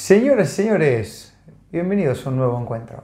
Señoras 0.00 0.50
señores, 0.50 1.34
bienvenidos 1.72 2.24
a 2.24 2.30
un 2.30 2.36
nuevo 2.36 2.58
encuentro. 2.58 3.02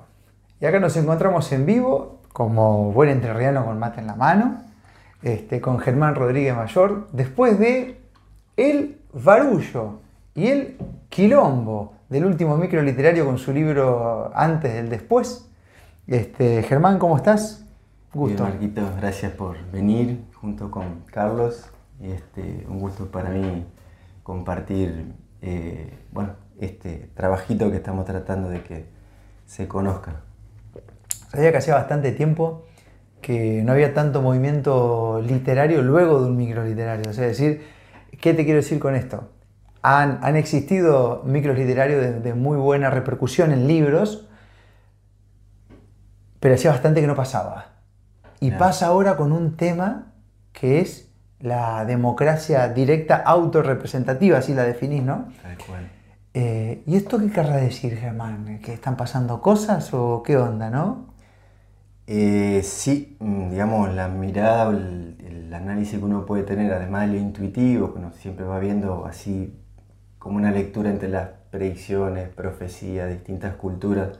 Y 0.60 0.64
acá 0.64 0.78
nos 0.78 0.96
encontramos 0.96 1.50
en 1.50 1.66
vivo, 1.66 2.20
como 2.32 2.92
buen 2.92 3.10
entrerriano 3.10 3.66
con 3.66 3.80
mate 3.80 4.00
en 4.00 4.06
la 4.06 4.14
mano, 4.14 4.62
este, 5.20 5.60
con 5.60 5.80
Germán 5.80 6.14
Rodríguez 6.14 6.54
Mayor, 6.54 7.08
después 7.12 7.58
de 7.58 8.00
El 8.56 9.00
Barullo 9.12 9.98
y 10.36 10.46
El 10.46 10.78
Quilombo 11.10 11.94
del 12.08 12.24
último 12.24 12.56
micro 12.56 12.80
literario 12.80 13.26
con 13.26 13.38
su 13.38 13.52
libro 13.52 14.30
Antes 14.32 14.72
del 14.72 14.88
Después. 14.88 15.50
Este, 16.06 16.62
Germán, 16.62 17.00
¿cómo 17.00 17.16
estás? 17.16 17.66
Gusto. 18.14 18.46
Bien, 18.58 18.72
gracias 18.98 19.32
por 19.32 19.56
venir 19.72 20.24
junto 20.34 20.70
con 20.70 21.00
Carlos. 21.10 21.68
Este, 22.00 22.64
un 22.68 22.78
gusto 22.78 23.10
para 23.10 23.30
mí 23.30 23.66
compartir 24.22 25.12
eh, 25.46 25.92
bueno, 26.10 26.30
este 26.60 27.10
trabajito 27.14 27.70
que 27.70 27.76
estamos 27.76 28.04
tratando 28.04 28.48
de 28.48 28.62
que 28.62 28.86
se 29.46 29.68
conozca. 29.68 30.22
Sabía 31.28 31.50
que 31.50 31.58
hacía 31.58 31.74
bastante 31.74 32.12
tiempo 32.12 32.64
que 33.20 33.62
no 33.64 33.72
había 33.72 33.94
tanto 33.94 34.20
movimiento 34.20 35.20
literario 35.26 35.82
luego 35.82 36.20
de 36.20 36.26
un 36.28 36.36
micro 36.36 36.64
literario. 36.64 37.10
O 37.10 37.12
sea, 37.12 37.26
decir, 37.26 37.64
¿qué 38.20 38.34
te 38.34 38.44
quiero 38.44 38.58
decir 38.58 38.78
con 38.78 38.94
esto? 38.94 39.30
Han, 39.82 40.18
han 40.22 40.36
existido 40.36 41.22
micros 41.24 41.56
literarios 41.56 42.22
de, 42.22 42.34
muy 42.34 42.58
buena 42.58 42.90
repercusión 42.90 43.52
en 43.52 43.66
libros, 43.66 44.28
pero 46.38 46.54
hacía 46.54 46.70
bastante 46.70 47.00
que 47.00 47.06
no 47.06 47.14
pasaba. 47.14 47.72
Y 48.40 48.50
pasa 48.50 48.86
ahora 48.86 49.16
con 49.16 49.32
un 49.32 49.56
tema 49.56 50.12
que 50.52 50.80
es 50.80 51.10
la 51.40 51.84
democracia 51.86 52.68
directa 52.68 53.16
autorrepresentativa, 53.16 54.38
así 54.38 54.52
la 54.52 54.64
definís, 54.64 55.02
¿no? 55.02 55.32
Tal 55.42 55.56
cual. 55.66 55.90
Eh, 56.34 56.82
¿Y 56.86 56.96
esto 56.96 57.18
qué 57.20 57.30
querrá 57.30 57.56
decir, 57.56 57.96
Germán? 57.96 58.58
¿Que 58.58 58.72
están 58.72 58.96
pasando 58.96 59.40
cosas 59.40 59.94
o 59.94 60.22
qué 60.24 60.36
onda, 60.36 60.68
no? 60.68 61.14
Eh, 62.08 62.60
sí, 62.64 63.16
mm, 63.20 63.50
digamos, 63.50 63.94
la 63.94 64.08
mirada 64.08 64.68
o 64.68 64.72
el, 64.72 65.12
análisis 65.54 66.00
que 66.00 66.04
uno 66.04 66.26
puede 66.26 66.42
tener, 66.42 66.72
además 66.72 67.06
de 67.06 67.14
lo 67.14 67.20
intuitivo, 67.20 67.92
que 67.92 68.00
uno 68.00 68.10
siempre 68.10 68.44
va 68.44 68.58
viendo 68.58 69.06
así 69.06 69.54
como 70.18 70.36
una 70.36 70.50
lectura 70.50 70.90
entre 70.90 71.08
las 71.08 71.28
predicciones, 71.52 72.28
profecías, 72.28 73.08
distintas 73.08 73.54
culturas 73.54 74.18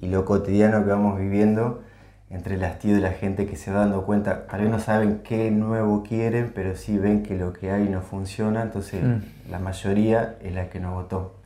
y 0.00 0.08
lo 0.08 0.24
cotidiano 0.24 0.82
que 0.82 0.90
vamos 0.90 1.18
viviendo, 1.18 1.82
entre 2.30 2.54
el 2.54 2.64
hastío 2.64 2.94
de 2.94 3.02
la 3.02 3.12
gente 3.12 3.46
que 3.46 3.56
se 3.56 3.70
va 3.70 3.80
dando 3.80 4.06
cuenta, 4.06 4.46
tal 4.46 4.62
vez 4.62 4.70
no 4.70 4.78
saben 4.78 5.20
qué 5.22 5.50
nuevo 5.50 6.02
quieren, 6.02 6.50
pero 6.54 6.74
sí 6.76 6.96
ven 6.96 7.22
que 7.22 7.36
lo 7.36 7.52
que 7.52 7.70
hay 7.70 7.86
no 7.86 8.00
funciona, 8.00 8.62
entonces 8.62 9.04
mm. 9.04 9.50
la 9.50 9.58
mayoría 9.58 10.36
es 10.40 10.54
la 10.54 10.70
que 10.70 10.80
no 10.80 10.94
votó. 10.94 11.39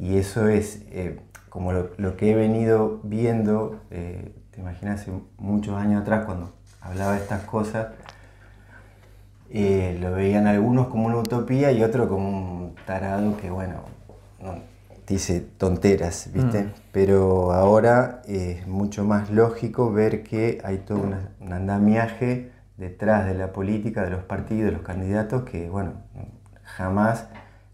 Y 0.00 0.16
eso 0.16 0.48
es 0.48 0.82
eh, 0.90 1.18
como 1.48 1.72
lo, 1.72 2.16
que 2.16 2.30
he 2.30 2.34
venido 2.34 3.00
viendo, 3.02 3.80
eh, 3.90 4.32
te 4.52 4.60
imaginas, 4.60 5.00
hace 5.00 5.12
muchos 5.38 5.76
años 5.76 6.02
atrás 6.02 6.24
cuando 6.24 6.52
hablaba 6.80 7.14
de 7.14 7.18
estas 7.18 7.42
cosas, 7.42 7.88
eh, 9.50 9.98
lo 10.00 10.12
veían 10.12 10.46
algunos 10.46 10.88
como 10.88 11.06
una 11.06 11.16
utopía 11.16 11.72
y 11.72 11.82
otros 11.82 12.08
como 12.08 12.28
un 12.28 12.74
tarado 12.86 13.36
que, 13.38 13.50
bueno, 13.50 13.74
dice 15.06 15.40
tonteras, 15.40 16.30
¿viste? 16.32 16.64
Mm. 16.64 16.72
Pero 16.92 17.52
ahora 17.52 18.22
es 18.26 18.66
mucho 18.68 19.04
más 19.04 19.30
lógico 19.30 19.90
ver 19.90 20.22
que 20.22 20.60
hay 20.62 20.78
todo 20.78 21.00
un 21.40 21.52
andamiaje 21.52 22.52
detrás 22.76 23.26
de 23.26 23.34
la 23.34 23.52
política, 23.52 24.04
de 24.04 24.10
los 24.10 24.22
partidos, 24.22 24.66
de 24.66 24.72
los 24.72 24.82
candidatos, 24.82 25.42
que, 25.42 25.68
bueno, 25.68 25.94
jamás 26.62 27.26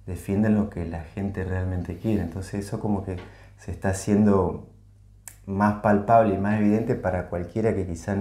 defienden 0.06 0.54
lo 0.54 0.70
que 0.70 0.84
la 0.84 1.02
gente 1.02 1.44
realmente 1.44 1.96
quiere. 1.96 2.22
Entonces 2.22 2.66
eso 2.66 2.80
como 2.80 3.04
que 3.04 3.16
se 3.58 3.70
está 3.70 3.90
haciendo 3.90 4.68
más 5.46 5.80
palpable 5.82 6.34
y 6.34 6.38
más 6.38 6.60
evidente 6.60 6.94
para 6.94 7.28
cualquiera 7.28 7.74
que 7.74 7.86
quizá 7.86 8.16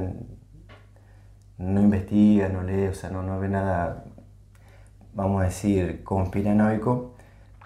no 1.57 1.81
investiga, 1.81 2.49
no 2.49 2.63
lee, 2.63 2.87
o 2.87 2.93
sea, 2.93 3.09
no, 3.09 3.23
no 3.23 3.39
ve 3.39 3.49
nada, 3.49 4.05
vamos 5.13 5.41
a 5.41 5.45
decir, 5.45 6.03
conspiranoico, 6.03 7.15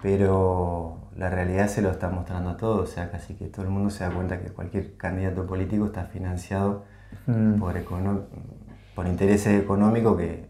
pero 0.01 1.09
la 1.15 1.29
realidad 1.29 1.67
se 1.67 1.81
lo 1.81 1.89
está 1.89 2.09
mostrando 2.09 2.51
a 2.51 2.57
todos, 2.57 2.89
o 2.89 2.93
sea, 2.93 3.09
casi 3.09 3.33
que 3.33 3.47
todo 3.47 3.65
el 3.65 3.71
mundo 3.71 3.89
se 3.89 4.03
da 4.03 4.11
cuenta 4.11 4.39
que 4.39 4.49
cualquier 4.49 4.97
candidato 4.97 5.47
político 5.47 5.87
está 5.87 6.05
financiado 6.05 6.85
mm. 7.25 7.59
por, 7.59 7.75
por 8.93 9.07
intereses 9.07 9.59
económicos 9.59 10.17
que 10.17 10.45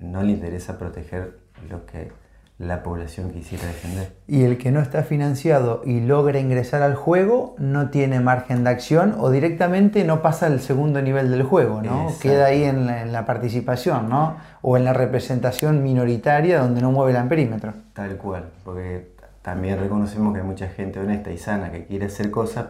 no 0.00 0.22
le 0.22 0.32
interesa 0.32 0.78
proteger 0.78 1.38
lo 1.68 1.86
que 1.86 2.10
la 2.58 2.84
población 2.84 3.30
quisiera 3.30 3.66
defender. 3.66 4.16
Y 4.28 4.44
el 4.44 4.58
que 4.58 4.70
no 4.70 4.80
está 4.80 5.02
financiado 5.02 5.82
y 5.84 6.00
logra 6.00 6.38
ingresar 6.38 6.82
al 6.82 6.94
juego 6.94 7.56
no 7.58 7.90
tiene 7.90 8.20
margen 8.20 8.62
de 8.62 8.70
acción 8.70 9.16
o 9.18 9.30
directamente 9.30 10.04
no 10.04 10.22
pasa 10.22 10.46
al 10.46 10.60
segundo 10.60 11.02
nivel 11.02 11.30
del 11.30 11.42
juego, 11.42 11.82
¿no? 11.82 12.12
Queda 12.20 12.46
ahí 12.46 12.62
en 12.62 13.12
la, 13.12 13.26
participación, 13.26 14.08
¿no? 14.08 14.36
O 14.62 14.76
en 14.76 14.84
la 14.84 14.92
representación 14.92 15.82
minoritaria 15.82 16.60
donde 16.60 16.80
no 16.80 16.92
mueve 16.92 17.18
el 17.18 17.26
perímetro. 17.26 17.74
Tal 17.92 18.16
cual, 18.16 18.50
porque 18.64 19.14
también 19.42 19.80
reconocemos 19.80 20.32
que 20.32 20.40
hay 20.40 20.46
mucha 20.46 20.68
gente 20.68 21.00
honesta 21.00 21.32
y 21.32 21.38
sana 21.38 21.72
que 21.72 21.86
quiere 21.86 22.06
hacer 22.06 22.30
cosas 22.30 22.66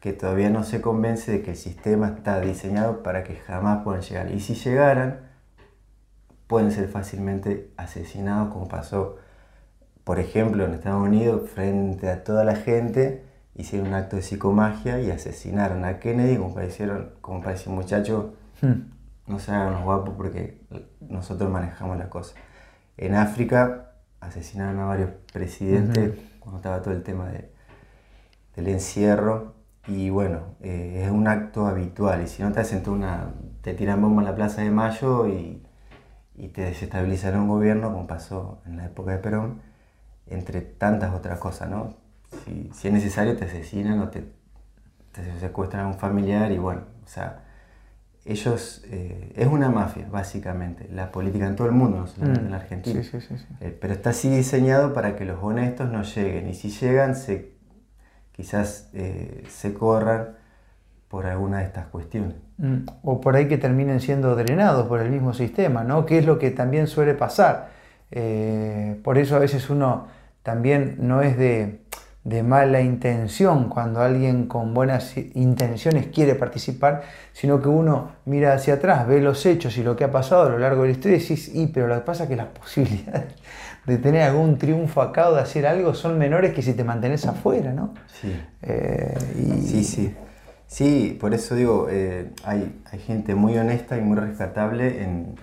que 0.00 0.12
todavía 0.12 0.48
no 0.48 0.62
se 0.64 0.80
convence 0.80 1.30
de 1.30 1.42
que 1.42 1.50
el 1.50 1.56
sistema 1.56 2.08
está 2.16 2.40
diseñado 2.40 3.02
para 3.02 3.22
que 3.22 3.36
jamás 3.36 3.82
puedan 3.84 4.00
llegar. 4.00 4.30
Y 4.30 4.40
si 4.40 4.54
llegaran, 4.54 5.20
pueden 6.46 6.70
ser 6.70 6.88
fácilmente 6.88 7.72
asesinados 7.76 8.52
como 8.52 8.68
pasó 8.68 9.16
por 10.06 10.20
ejemplo, 10.20 10.64
en 10.64 10.74
Estados 10.74 11.02
Unidos, 11.02 11.50
frente 11.50 12.08
a 12.08 12.22
toda 12.22 12.44
la 12.44 12.54
gente, 12.54 13.24
hicieron 13.56 13.88
un 13.88 13.94
acto 13.94 14.14
de 14.14 14.22
psicomagia 14.22 15.00
y 15.00 15.10
asesinaron 15.10 15.84
a 15.84 15.98
Kennedy, 15.98 16.36
como 16.36 16.54
parecieron, 16.54 17.10
como 17.20 17.42
parecía 17.42 17.70
un 17.70 17.74
muchacho, 17.74 18.36
hmm. 18.62 18.72
no 19.26 19.40
se 19.40 19.50
hagan 19.50 19.72
los 19.72 19.82
guapos 19.82 20.14
porque 20.16 20.60
nosotros 21.00 21.50
manejamos 21.50 21.98
las 21.98 22.06
cosas. 22.06 22.36
En 22.96 23.16
África 23.16 23.94
asesinaron 24.20 24.78
a 24.78 24.84
varios 24.84 25.10
presidentes 25.32 26.12
cuando 26.38 26.58
estaba 26.58 26.82
todo 26.82 26.94
el 26.94 27.02
tema 27.02 27.26
de, 27.26 27.50
del 28.54 28.68
encierro 28.68 29.54
y 29.88 30.10
bueno, 30.10 30.54
eh, 30.60 31.02
es 31.04 31.10
un 31.10 31.26
acto 31.26 31.66
habitual 31.66 32.22
y 32.22 32.28
si 32.28 32.44
no 32.44 32.52
te 32.52 32.60
hacen 32.60 32.88
una, 32.88 33.34
te 33.60 33.74
tiran 33.74 34.00
bomba 34.00 34.22
en 34.22 34.28
la 34.28 34.36
Plaza 34.36 34.62
de 34.62 34.70
Mayo 34.70 35.26
y, 35.26 35.66
y 36.36 36.46
te 36.50 36.60
desestabilizan 36.62 37.40
un 37.40 37.48
gobierno 37.48 37.92
como 37.92 38.06
pasó 38.06 38.62
en 38.66 38.76
la 38.76 38.86
época 38.86 39.10
de 39.10 39.18
Perón 39.18 39.65
entre 40.28 40.60
tantas 40.60 41.14
otras 41.14 41.38
cosas, 41.38 41.70
¿no? 41.70 41.94
Si, 42.44 42.70
es 42.88 42.92
necesario 42.92 43.36
te 43.36 43.44
asesinan 43.44 44.00
o 44.00 44.08
te, 44.08 44.24
secuestran 45.40 45.86
a 45.86 45.88
un 45.88 45.94
familiar 45.94 46.52
y 46.52 46.58
bueno, 46.58 46.82
o 47.04 47.08
sea, 47.08 47.42
ellos, 48.24 48.84
eh, 48.90 49.32
es 49.36 49.46
una 49.46 49.70
mafia, 49.70 50.08
básicamente, 50.10 50.88
la 50.92 51.12
política 51.12 51.46
en 51.46 51.54
todo 51.54 51.68
el 51.68 51.72
mundo, 51.72 51.98
no 51.98 52.06
solamente 52.08 52.40
en 52.40 52.50
la 52.50 52.58
mm, 52.58 52.60
Argentina. 52.60 53.02
Sí, 53.02 53.20
sí, 53.20 53.20
sí, 53.20 53.46
eh, 53.60 53.76
pero 53.80 53.94
está 53.94 54.10
así 54.10 54.28
diseñado 54.28 54.92
para 54.92 55.14
que 55.14 55.24
los 55.24 55.38
honestos 55.40 55.90
no 55.90 56.02
lleguen 56.02 56.48
y 56.48 56.54
si 56.54 56.70
llegan, 56.70 57.14
se, 57.14 57.52
quizás 58.32 58.90
eh, 58.94 59.44
se 59.48 59.72
corran 59.72 60.36
por 61.08 61.26
alguna 61.26 61.58
de 61.58 61.66
estas 61.66 61.86
cuestiones. 61.86 62.34
Mm, 62.58 62.86
o 63.04 63.20
por 63.20 63.36
ahí 63.36 63.46
que 63.46 63.58
terminen 63.58 64.00
siendo 64.00 64.34
drenados 64.34 64.88
por 64.88 65.00
el 65.00 65.10
mismo 65.10 65.32
sistema, 65.32 65.84
¿no? 65.84 66.04
Que 66.04 66.18
es 66.18 66.26
lo 66.26 66.38
que 66.38 66.50
también 66.50 66.88
suele 66.88 67.14
pasar. 67.14 67.70
por 69.04 69.18
eso 69.18 69.36
a 69.36 69.38
veces 69.38 69.70
uno 69.70 70.08
también 70.46 70.94
no 71.00 71.22
es 71.22 71.36
de, 71.36 71.80
mala 72.44 72.80
intención 72.80 73.68
cuando 73.68 74.00
alguien 74.00 74.46
con 74.46 74.74
buenas 74.74 75.16
intenciones 75.34 76.06
quiere 76.06 76.36
participar, 76.36 77.02
sino 77.32 77.60
que 77.60 77.68
uno 77.68 78.12
mira 78.26 78.54
hacia 78.54 78.74
atrás, 78.74 79.08
ve 79.08 79.20
los 79.20 79.44
hechos 79.44 79.76
y 79.76 79.82
lo 79.82 79.96
que 79.96 80.04
ha 80.04 80.12
pasado 80.12 80.42
a 80.42 80.48
lo 80.50 80.60
largo 80.60 80.82
de 80.82 80.88
la 80.88 80.92
historia 80.92 81.16
y 81.16 81.20
dices, 81.20 81.52
y 81.52 81.66
pero 81.66 81.88
lo 81.88 81.96
que 81.96 82.02
pasa 82.02 82.24
es 82.24 82.28
que 82.28 82.36
las 82.36 82.46
posibilidades 82.60 83.34
de 83.86 83.98
tener 83.98 84.22
algún 84.22 84.56
triunfo 84.56 85.02
acá 85.02 85.30
o 85.30 85.34
de 85.34 85.40
hacer 85.40 85.66
algo 85.66 85.94
son 85.94 86.16
menores 86.16 86.54
que 86.54 86.62
si 86.62 86.74
te 86.74 86.84
mantenés 86.84 87.26
afuera, 87.26 87.72
¿no? 87.72 87.94
Sí. 88.20 88.32
Eh, 88.62 89.14
sí, 89.64 89.82
sí. 89.82 90.14
Sí, 90.68 91.16
por 91.20 91.34
eso 91.34 91.56
digo, 91.56 91.88
eh, 91.90 92.30
hay, 92.44 92.82
gente 93.04 93.34
muy 93.34 93.58
honesta 93.58 93.98
y 93.98 94.00
muy 94.00 94.16
rescatable 94.16 95.02
en, 95.02 95.34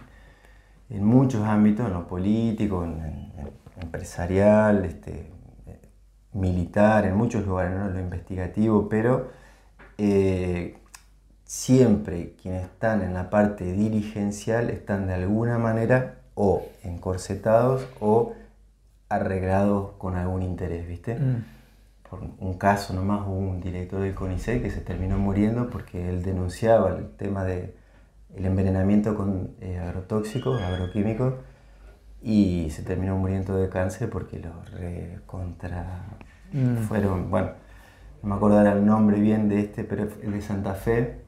muchos 0.89 1.43
ámbitos, 1.43 1.87
en 1.87 1.93
lo 1.93 2.07
político, 2.07 2.85
en 2.85 3.23
empresarial, 3.81 4.85
este, 4.85 5.31
militar, 6.33 7.05
en 7.05 7.15
muchos 7.15 7.45
lugares, 7.45 7.77
¿no? 7.77 7.89
lo 7.89 7.99
investigativo, 7.99 8.89
pero 8.89 9.29
eh, 9.97 10.77
siempre 11.45 12.35
quienes 12.41 12.63
están 12.63 13.01
en 13.01 13.13
la 13.13 13.29
parte 13.29 13.71
dirigencial 13.71 14.69
están 14.69 15.07
de 15.07 15.13
alguna 15.13 15.57
manera 15.57 16.15
o 16.35 16.65
encorsetados 16.83 17.87
o 17.99 18.33
arreglados 19.09 19.91
con 19.97 20.15
algún 20.15 20.41
interés, 20.41 20.87
¿viste? 20.87 21.15
Mm. 21.15 21.45
Por 22.09 22.21
un 22.39 22.57
caso 22.57 22.93
nomás 22.93 23.21
hubo 23.27 23.37
un 23.37 23.61
director 23.61 24.01
del 24.01 24.15
CONICET 24.15 24.61
que 24.61 24.71
se 24.71 24.81
terminó 24.81 25.17
muriendo 25.17 25.69
porque 25.69 26.09
él 26.09 26.23
denunciaba 26.23 26.97
el 26.97 27.09
tema 27.15 27.43
del 27.43 27.73
el 28.35 28.45
envenenamiento 28.45 29.15
con 29.15 29.55
eh, 29.61 29.77
agrotóxicos, 29.77 30.59
agroquímicos, 30.61 31.35
y 32.23 32.69
se 32.71 32.81
terminó 32.83 33.17
muriendo 33.17 33.55
de 33.57 33.67
cáncer 33.69 34.09
porque 34.09 34.39
los 34.39 34.71
recontra 34.71 36.03
Mm. 36.53 36.77
fueron, 36.87 37.29
bueno, 37.29 37.49
no 38.21 38.29
me 38.29 38.35
acuerdo 38.35 38.61
el 38.61 38.85
nombre 38.85 39.19
bien 39.19 39.49
de 39.49 39.59
este, 39.59 39.83
pero 39.83 40.03
el 40.21 40.31
de 40.31 40.41
Santa 40.41 40.73
Fe, 40.75 41.19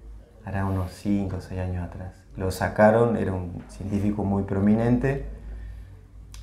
hará 0.46 0.66
unos 0.66 0.92
5 0.94 1.38
o 1.38 1.42
6 1.42 1.60
años 1.60 1.84
atrás. 1.84 2.14
Lo 2.38 2.52
sacaron, 2.52 3.18
era 3.18 3.34
un 3.34 3.64
científico 3.68 4.24
muy 4.24 4.44
prominente, 4.44 5.26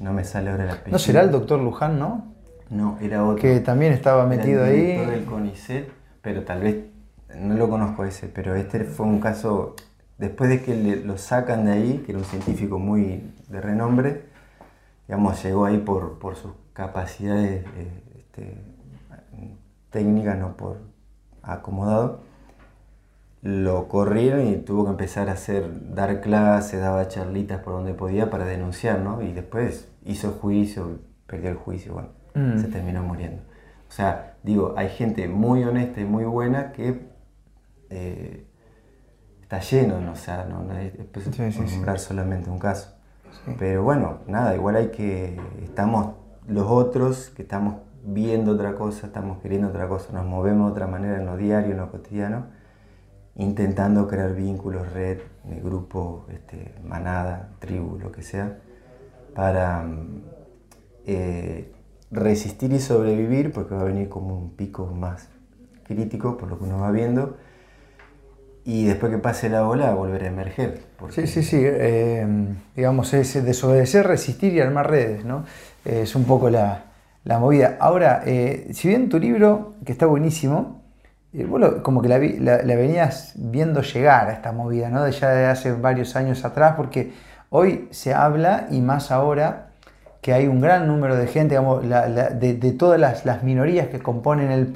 no 0.01 0.13
me 0.13 0.25
sale 0.25 0.51
ahora 0.51 0.65
el 0.65 0.71
apellido. 0.71 0.93
¿No 0.93 0.99
será 0.99 1.21
el 1.23 1.31
doctor 1.31 1.61
Luján, 1.61 1.99
no? 1.99 2.33
No, 2.71 2.99
era 3.01 3.25
otro. 3.25 3.41
Que 3.41 3.61
también 3.61 3.93
estaba 3.93 4.23
Era 4.23 4.29
metido 4.37 4.65
el 4.67 4.75
director 4.75 5.05
ahí. 5.07 5.11
del 5.13 5.25
CONICET, 5.27 5.89
pero 6.21 6.43
tal 6.43 6.61
vez, 6.63 6.77
no 7.39 7.55
lo 7.55 7.69
conozco 7.71 8.05
ese, 8.05 8.27
pero 8.29 8.55
este 8.57 8.85
fue 8.85 9.07
un 9.07 9.21
caso, 9.21 9.77
después 10.19 10.51
de 10.51 10.61
que 10.63 10.75
le- 10.75 10.97
lo 11.05 11.17
sacan 11.19 11.67
de 11.67 11.73
ahí, 11.73 12.03
que 12.05 12.13
era 12.13 12.19
un 12.19 12.25
científico 12.25 12.79
muy 12.79 13.33
de 13.49 13.61
renombre, 13.61 14.32
digamos, 15.09 15.43
llegó 15.43 15.65
ahí 15.65 15.79
por, 15.79 16.19
por 16.19 16.37
sus 16.37 16.53
capacidades 16.73 17.65
eh, 17.77 18.03
este, 18.19 18.59
técnicas, 19.91 20.39
no 20.39 20.57
por 20.57 20.79
acomodado, 21.43 22.21
lo 23.43 23.89
corrieron 23.89 24.47
y 24.47 24.57
tuvo 24.57 24.85
que 24.85 24.91
empezar 24.91 25.29
a 25.29 25.33
hacer, 25.33 25.95
dar 25.95 26.21
clases, 26.21 26.81
daba 26.81 27.09
charlitas 27.09 27.61
por 27.61 27.73
donde 27.75 27.93
podía 27.93 28.31
para 28.31 28.45
denunciar, 28.45 29.01
¿no? 29.01 29.21
Y 29.23 29.33
después 29.33 29.89
hizo 30.05 30.31
juicio, 30.33 31.01
perdió 31.27 31.51
el 31.51 31.57
juicio, 31.57 31.95
bueno, 31.95 32.09
Mm. 32.35 32.59
se 32.61 32.69
terminó 32.69 33.03
muriendo. 33.03 33.43
O 33.89 33.93
sea, 33.93 34.37
digo, 34.43 34.75
hay 34.79 34.89
gente 34.89 35.29
muy 35.29 35.65
honesta 35.65 36.01
y 36.01 36.05
muy 36.05 36.25
buena 36.25 36.73
que 36.73 37.11
eh, 37.91 38.47
está 39.43 39.61
lleno, 39.61 40.01
¿no? 40.01 40.13
o 40.13 40.17
sea, 40.17 40.47
no, 40.47 40.63
no 40.63 40.79
es, 40.79 40.95
es 40.95 41.59
nombrar 41.75 41.99
solamente 41.99 42.49
un 42.49 42.59
caso. 42.59 42.92
Pero 43.59 43.83
bueno, 43.83 44.19
nada, 44.27 44.55
igual 44.55 44.77
hay 44.77 44.89
que, 44.89 45.39
estamos 45.63 46.15
los 46.47 46.71
otros 46.71 47.31
que 47.31 47.43
estamos 47.43 47.77
viendo 48.05 48.53
otra 48.53 48.75
cosa, 48.75 49.07
estamos 49.07 49.39
queriendo 49.39 49.69
otra 49.69 49.89
cosa, 49.89 50.13
nos 50.13 50.27
movemos 50.27 50.67
de 50.67 50.73
otra 50.73 50.87
manera 50.87 51.19
en 51.19 51.27
lo 51.27 51.37
diario, 51.37 51.73
en 51.73 51.79
lo 51.79 51.91
cotidiano, 51.91 52.47
intentando 53.37 54.09
crear 54.09 54.35
vínculos, 54.35 54.93
red, 54.93 55.19
de 55.45 55.61
grupo, 55.61 56.27
este, 56.31 56.75
manada, 56.85 57.51
tribu, 57.59 57.99
lo 57.99 58.13
que 58.13 58.23
sea, 58.23 58.59
para 59.35 59.83
mm, 59.83 60.23
eh, 61.07 61.73
resistir 62.11 62.73
y 62.73 62.81
sobrevivir, 62.81 63.53
porque 63.53 63.75
va 63.75 63.83
a 63.83 63.85
venir 63.85 64.09
como 64.09 64.37
un 64.37 64.51
pico 64.51 64.87
más 64.87 65.29
crítico 65.85 66.37
por 66.37 66.49
lo 66.49 66.59
que 66.59 66.65
uno 66.65 66.79
va 66.79 66.91
viendo, 66.91 67.37
y 68.65 68.85
después 68.85 69.11
que 69.11 69.19
pase 69.19 69.49
la 69.49 69.67
ola 69.67 69.93
volver 69.95 70.25
a 70.25 70.27
emerger. 70.29 70.81
Sí, 71.11 71.27
sí, 71.27 71.43
sí. 71.43 71.61
eh, 71.63 72.27
digamos, 72.77 73.13
es 73.15 73.45
desobedecer, 73.45 74.07
resistir 74.07 74.53
y 74.55 74.61
armar 74.61 74.91
redes, 74.91 75.25
¿no? 75.25 75.45
Es 75.85 76.15
un 76.15 76.25
poco 76.25 76.49
la, 76.49 76.85
la 77.25 77.39
movida. 77.39 77.77
Ahora, 77.81 78.23
eh, 78.27 78.69
si 78.73 78.89
bien 78.89 79.09
tu 79.09 79.19
libro, 79.19 79.75
que 79.85 79.93
está 79.93 80.07
buenísimo, 80.07 80.83
eh, 81.33 81.45
vos 81.45 81.77
como 81.83 82.03
que 82.03 82.09
la, 82.09 82.19
venías 82.19 83.33
viendo 83.37 83.83
llegar 83.83 84.29
a 84.29 84.33
esta 84.33 84.53
movida, 84.53 84.91
¿no? 84.91 85.05
De 85.05 85.13
ya 85.13 85.51
hace 85.51 85.73
varios 85.73 86.17
años 86.17 86.45
atrás, 86.45 86.75
porque 86.77 87.13
hoy 87.51 87.89
se 87.91 88.15
habla, 88.15 88.67
y 88.71 88.81
más 88.81 89.11
ahora, 89.11 89.69
que 90.21 90.33
hay 90.33 90.47
un 90.47 90.61
gran 90.61 90.87
número 90.87 91.17
de 91.17 91.27
gente, 91.27 91.57
digamos, 91.57 91.83
de, 91.83 92.75
todas 92.79 93.01
las, 93.25 93.43
minorías 93.43 93.89
que 93.89 93.99
componen 93.99 94.73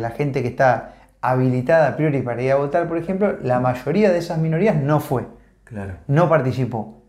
la 0.00 0.10
gente 0.10 0.42
que 0.42 0.48
está 0.48 0.92
habilitada 1.30 1.88
a 1.88 1.96
priori 1.96 2.22
para 2.22 2.42
ir 2.42 2.52
a 2.52 2.56
votar, 2.56 2.88
por 2.88 2.98
ejemplo, 2.98 3.36
la 3.42 3.60
mayoría 3.60 4.10
de 4.10 4.18
esas 4.18 4.38
minorías 4.38 4.76
no 4.76 5.00
fue 5.00 5.26
Claro. 5.64 5.94
no 6.06 6.28
participó, 6.28 7.02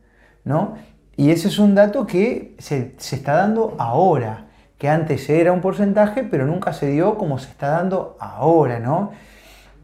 ¿no? 0.44 0.76
Y 1.18 1.32
ese 1.32 1.50
es 1.50 1.60
un 1.60 1.76
dato 1.76 2.08
que 2.08 2.56
se, 2.58 2.96
se 2.98 3.16
está 3.18 3.36
dando 3.36 3.76
ahora, 3.80 4.48
que 4.78 4.90
antes 4.90 5.30
era 5.30 5.52
un 5.52 5.62
porcentaje, 5.62 6.24
pero 6.24 6.46
nunca 6.46 6.74
se 6.74 6.88
dio 6.88 7.18
como 7.18 7.38
se 7.38 7.50
está 7.50 7.70
dando 7.70 8.18
ahora, 8.20 8.80
¿no? 8.80 9.12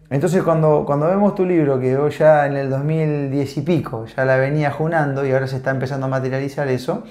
Entonces 0.10 0.44
cuando, 0.44 0.84
cuando 0.86 1.08
vemos 1.08 1.36
tu 1.36 1.46
libro, 1.46 1.80
que 1.80 1.96
vos 1.96 2.18
ya 2.18 2.46
en 2.46 2.58
el 2.58 2.70
2010 2.70 3.58
y 3.58 3.62
pico, 3.62 4.06
ya 4.06 4.26
la 4.26 4.36
venía 4.36 4.70
junando 4.72 5.26
y 5.26 5.32
ahora 5.32 5.48
se 5.48 5.56
está 5.56 5.72
empezando 5.72 6.08
a 6.08 6.10
materializar 6.10 6.68
eso, 6.68 7.04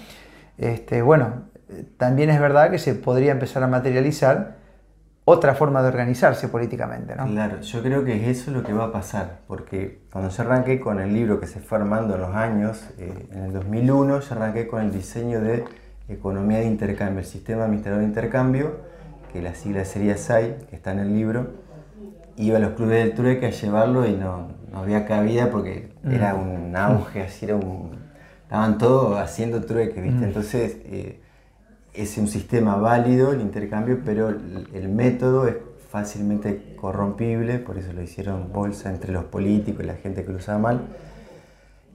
este, 0.59 1.01
bueno, 1.01 1.45
también 1.97 2.29
es 2.29 2.39
verdad 2.39 2.71
que 2.71 2.79
se 2.79 2.95
podría 2.95 3.33
empezar 3.33 3.63
a 3.63 3.69
materializar 3.69 4.60
otra 5.25 5.55
forma 5.55 5.83
de 5.83 5.89
organizarse 5.89 6.49
políticamente, 6.49 7.15
¿no? 7.15 7.27
Claro, 7.27 7.61
yo 7.61 7.83
creo 7.83 8.05
que 8.05 8.31
eso 8.31 8.51
es 8.51 8.57
lo 8.57 8.63
que 8.63 8.73
va 8.73 8.85
a 8.85 8.93
pasar, 8.93 9.41
porque 9.47 10.01
cuando 10.11 10.31
yo 10.31 10.43
arranqué 10.43 10.81
con 10.81 10.99
el 11.01 11.13
libro 11.13 11.39
que 11.39 11.47
se 11.47 11.61
fue 11.61 11.79
armando 11.79 12.15
en 12.15 12.21
los 12.23 12.35
años, 12.35 12.85
eh, 12.99 13.29
en 13.33 13.45
el 13.45 13.53
2001, 13.53 14.21
yo 14.21 14.35
arranqué 14.35 14.67
con 14.67 14.83
el 14.83 14.93
diseño 14.93 15.41
de 15.41 15.65
economía 16.09 16.59
de 16.59 16.67
intercambio, 16.67 17.21
el 17.21 17.27
sistema 17.27 17.65
administrador 17.65 18.01
de 18.01 18.07
intercambio, 18.07 18.77
que 19.33 19.41
la 19.43 19.55
sigla 19.55 19.85
sería 19.85 20.17
SAI, 20.17 20.57
que 20.69 20.77
está 20.77 20.93
en 20.93 21.01
el 21.01 21.15
libro, 21.15 21.49
iba 22.37 22.57
a 22.57 22.61
los 22.61 22.73
clubes 22.73 23.05
del 23.05 23.15
trueque 23.15 23.47
a 23.47 23.51
llevarlo 23.51 24.07
y 24.07 24.15
no, 24.15 24.49
no 24.73 24.79
había 24.81 25.07
cabida 25.07 25.51
porque 25.51 25.93
era 26.11 26.35
un 26.35 26.75
auge, 26.75 27.23
así 27.23 27.45
era 27.45 27.57
un... 27.57 28.01
Estaban 28.43 28.79
todos 28.79 29.17
haciendo 29.21 29.65
trueque, 29.65 30.01
¿viste? 30.01 30.25
Entonces... 30.25 30.79
eh, 30.85 31.21
es 31.95 32.17
un 32.19 32.29
sistema 32.29 32.77
válido 32.77 33.33
el 33.33 33.41
intercambio, 33.41 34.01
pero 34.05 34.29
el, 34.29 34.89
método 34.89 35.47
es 35.47 35.57
fácilmente 35.91 36.75
corrompible, 36.77 37.59
por 37.59 37.79
eso 37.79 37.93
lo 37.93 38.03
hicieron 38.03 38.53
bolsa 38.53 38.91
entre 38.91 39.13
los 39.13 39.25
políticos 39.25 39.85
y 39.85 39.87
la 39.87 39.95
gente 39.95 40.25
que 40.25 40.31
lo 40.31 40.39
usaba 40.39 40.59
mal. 40.59 40.81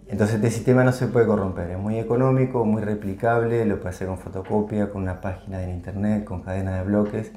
Entonces 0.08 0.36
este 0.36 0.52
sistema 0.52 0.84
no 0.84 0.92
se 0.92 1.08
puede 1.08 1.26
corromper, 1.26 1.72
es 1.72 1.80
muy 1.80 1.98
económico, 1.98 2.64
muy 2.66 2.82
replicable, 2.82 3.66
lo 3.66 3.78
puede 3.80 3.90
hacer 3.90 4.08
con 4.08 4.18
fotocopia, 4.18 4.92
con 4.92 5.02
una 5.02 5.22
página 5.22 5.64
en 5.64 5.72
internet, 5.72 6.26
con 6.26 6.42
cadena 6.42 6.78
de 6.78 6.84
bloques, 6.84 7.32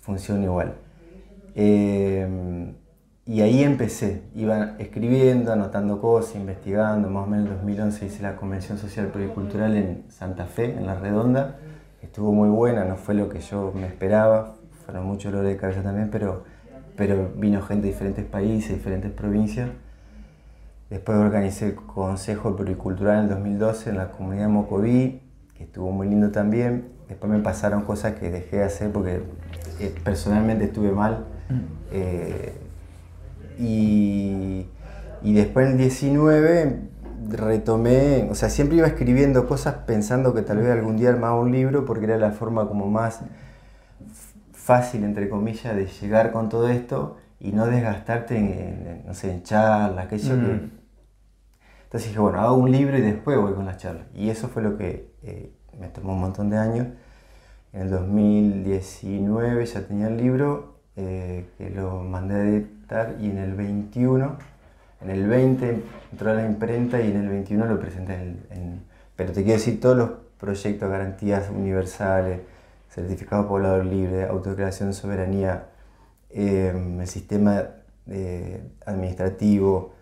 funciona 0.00 0.44
igual. 0.44 0.74
Eh, 1.54 2.74
y 3.28 3.42
ahí 3.42 3.62
empecé, 3.62 4.22
iba 4.34 4.74
escribiendo, 4.78 5.52
anotando 5.52 6.00
cosas, 6.00 6.36
investigando, 6.36 7.10
más 7.10 7.26
o 7.26 7.30
menos 7.30 7.48
en 7.48 7.56
2011 7.56 8.06
hice 8.06 8.22
la 8.22 8.36
Convención 8.36 8.78
Social 8.78 9.08
Pluricultural 9.08 9.76
en 9.76 10.04
Santa 10.08 10.46
Fe, 10.46 10.72
en 10.72 10.86
La 10.86 10.94
Redonda, 10.94 11.58
estuvo 12.08 12.32
muy 12.32 12.48
buena, 12.48 12.84
no 12.84 12.96
fue 12.96 13.14
lo 13.14 13.28
que 13.28 13.40
yo 13.40 13.72
me 13.74 13.86
esperaba, 13.86 14.56
fueron 14.84 15.06
muchos 15.06 15.30
dolores 15.30 15.52
de 15.52 15.60
cabeza 15.60 15.82
también, 15.82 16.08
pero, 16.10 16.44
pero 16.96 17.30
vino 17.36 17.60
gente 17.62 17.86
de 17.86 17.92
diferentes 17.92 18.24
países, 18.24 18.70
diferentes 18.70 19.12
provincias. 19.12 19.68
Después 20.88 21.18
organicé 21.18 21.66
el 21.66 21.74
Consejo 21.74 22.56
Pluricultural 22.56 23.18
en 23.18 23.22
el 23.24 23.28
2012 23.28 23.90
en 23.90 23.96
la 23.98 24.10
comunidad 24.10 24.46
de 24.46 24.48
Mocoví, 24.48 25.20
que 25.54 25.64
estuvo 25.64 25.92
muy 25.92 26.08
lindo 26.08 26.30
también. 26.30 26.88
Después 27.08 27.30
me 27.30 27.40
pasaron 27.40 27.82
cosas 27.82 28.14
que 28.14 28.30
dejé 28.30 28.56
de 28.56 28.64
hacer 28.64 28.90
porque 28.90 29.20
eh, 29.78 29.94
personalmente 30.02 30.64
estuve 30.64 30.90
mal. 30.90 31.26
Eh, 31.92 32.54
y, 33.58 34.66
y 35.22 35.32
después 35.34 35.66
en 35.66 35.72
el 35.72 35.78
19 35.78 36.78
retomé, 37.28 38.28
o 38.30 38.34
sea, 38.34 38.48
siempre 38.48 38.78
iba 38.78 38.86
escribiendo 38.86 39.46
cosas 39.46 39.74
pensando 39.86 40.34
que 40.34 40.42
tal 40.42 40.58
vez 40.58 40.70
algún 40.70 40.96
día 40.96 41.10
armaba 41.10 41.38
un 41.38 41.52
libro 41.52 41.84
porque 41.84 42.04
era 42.06 42.16
la 42.18 42.30
forma 42.32 42.66
como 42.68 42.86
más 42.88 43.20
fácil, 44.52 45.04
entre 45.04 45.28
comillas, 45.28 45.74
de 45.74 45.86
llegar 45.86 46.32
con 46.32 46.48
todo 46.48 46.68
esto 46.68 47.16
y 47.40 47.52
no 47.52 47.66
desgastarte 47.66 48.36
en, 48.36 48.46
en, 48.46 49.02
no 49.06 49.14
sé, 49.14 49.32
en 49.32 49.42
charlas, 49.42 50.06
aquello 50.06 50.34
Mm. 50.36 50.44
que... 50.44 50.78
Entonces 51.84 52.10
dije, 52.10 52.20
bueno, 52.20 52.40
hago 52.40 52.56
un 52.56 52.70
libro 52.70 52.98
y 52.98 53.00
después 53.00 53.38
voy 53.38 53.54
con 53.54 53.64
las 53.64 53.78
charlas. 53.78 54.06
Y 54.14 54.28
eso 54.28 54.48
fue 54.48 54.62
lo 54.62 54.76
que 54.76 55.10
eh, 55.22 55.50
me 55.80 55.88
tomó 55.88 56.12
un 56.12 56.20
montón 56.20 56.50
de 56.50 56.58
años. 56.58 56.86
En 57.72 57.82
el 57.82 57.90
2019 57.90 59.64
ya 59.64 59.80
tenía 59.86 60.08
el 60.08 60.18
libro, 60.18 60.80
eh, 60.96 61.46
que 61.56 61.70
lo 61.70 62.00
mandé 62.00 62.34
a 62.34 62.42
editar, 62.44 63.16
y 63.20 63.30
en 63.30 63.38
el 63.38 63.54
21, 63.54 64.36
en 65.00 65.10
el 65.10 65.26
20 65.26 65.82
entró 66.12 66.30
a 66.30 66.34
la 66.34 66.44
imprenta 66.46 67.00
y 67.00 67.10
en 67.10 67.16
el 67.18 67.28
21 67.28 67.66
lo 67.66 67.78
presenté. 67.80 68.14
En, 68.14 68.46
en- 68.50 68.82
pero 69.16 69.32
te 69.32 69.42
quiero 69.42 69.58
decir, 69.58 69.80
todos 69.80 69.96
los 69.96 70.10
proyectos, 70.38 70.88
garantías 70.90 71.50
universales, 71.50 72.40
certificado 72.90 73.48
poblador 73.48 73.84
libre, 73.84 74.26
autocreación, 74.26 74.94
soberanía, 74.94 75.66
eh, 76.30 76.72
el 77.00 77.06
sistema 77.08 77.64
eh, 78.06 78.62
administrativo, 78.86 79.92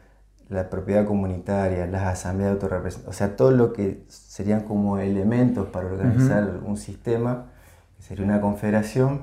la 0.49 0.69
propiedad 0.71 1.05
comunitaria, 1.07 1.87
las 1.87 2.05
asambleas 2.05 2.51
de 2.51 2.55
autorrepresentación, 2.55 3.11
o 3.11 3.13
sea, 3.17 3.37
todo 3.37 3.51
lo 3.51 3.73
que 3.73 4.05
serían 4.09 4.61
como 4.63 4.99
elementos 4.99 5.69
para 5.69 5.87
organizar 5.87 6.61
un 6.65 6.77
sistema, 6.77 7.47
que 7.97 8.03
sería 8.03 8.25
una 8.25 8.41
confederación, 8.41 9.23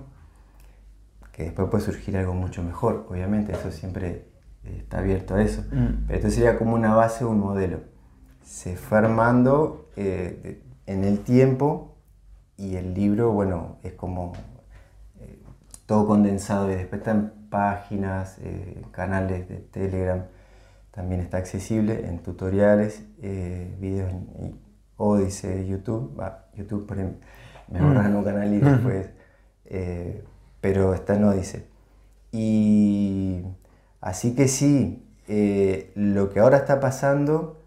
que 1.32 1.44
después 1.46 1.70
puede 1.70 1.84
surgir 1.84 2.18
algo 2.18 2.34
mucho 2.34 2.62
mejor, 2.63 3.06
obviamente, 3.10 3.53
eso 3.53 3.72
siempre 3.72 4.25
está 4.65 5.00
abierto 5.00 5.36
a 5.36 5.41
eso, 5.41 5.63
Mm. 5.72 6.05
pero 6.08 6.20
esto 6.20 6.32
sería 6.32 6.58
como 6.58 6.74
una 6.75 6.96
base, 6.96 7.25
un 7.25 7.39
modelo. 7.39 7.79
Se 8.43 8.75
fue 8.75 8.98
armando 9.00 9.89
eh, 9.96 10.62
en 10.86 11.03
el 11.03 11.20
tiempo 11.20 11.96
y 12.58 12.75
el 12.75 12.93
libro, 12.93 13.32
bueno, 13.32 13.77
es 13.84 13.93
como 13.93 14.34
eh, 15.20 15.39
todo 15.86 16.08
condensado 16.08 16.72
y 16.72 16.75
después 16.75 17.00
están 17.01 17.34
páginas, 17.50 18.38
eh, 18.41 18.82
canales 18.91 19.48
de 19.48 19.58
Telegram, 19.58 20.24
también 20.91 21.22
está 21.22 21.38
accesible 21.38 22.08
en 22.08 22.20
tutoriales, 22.20 23.03
eh, 23.22 23.75
videos 23.79 24.12
en- 24.12 24.27
y 24.46 24.55
O 24.98 25.17
dice 25.17 25.65
YouTube, 25.67 26.17
va, 26.20 26.46
YouTube 26.55 26.86
por 26.86 27.00
ahí 27.00 27.17
me 27.67 27.82
borran 27.82 28.15
un 28.15 28.24
canal 28.24 28.53
y 28.53 28.60
después, 28.60 29.10
eh, 29.65 30.24
pero 30.62 30.93
esta 30.93 31.17
no 31.17 31.32
dice. 31.34 31.65
Y 32.32 33.41
así 34.04 34.36
que 34.36 34.48
sí, 34.48 35.04
eh, 35.28 35.92
lo 35.96 36.30
que 36.30 36.40
ahora 36.40 36.58
está 36.58 36.80
pasando 36.80 37.60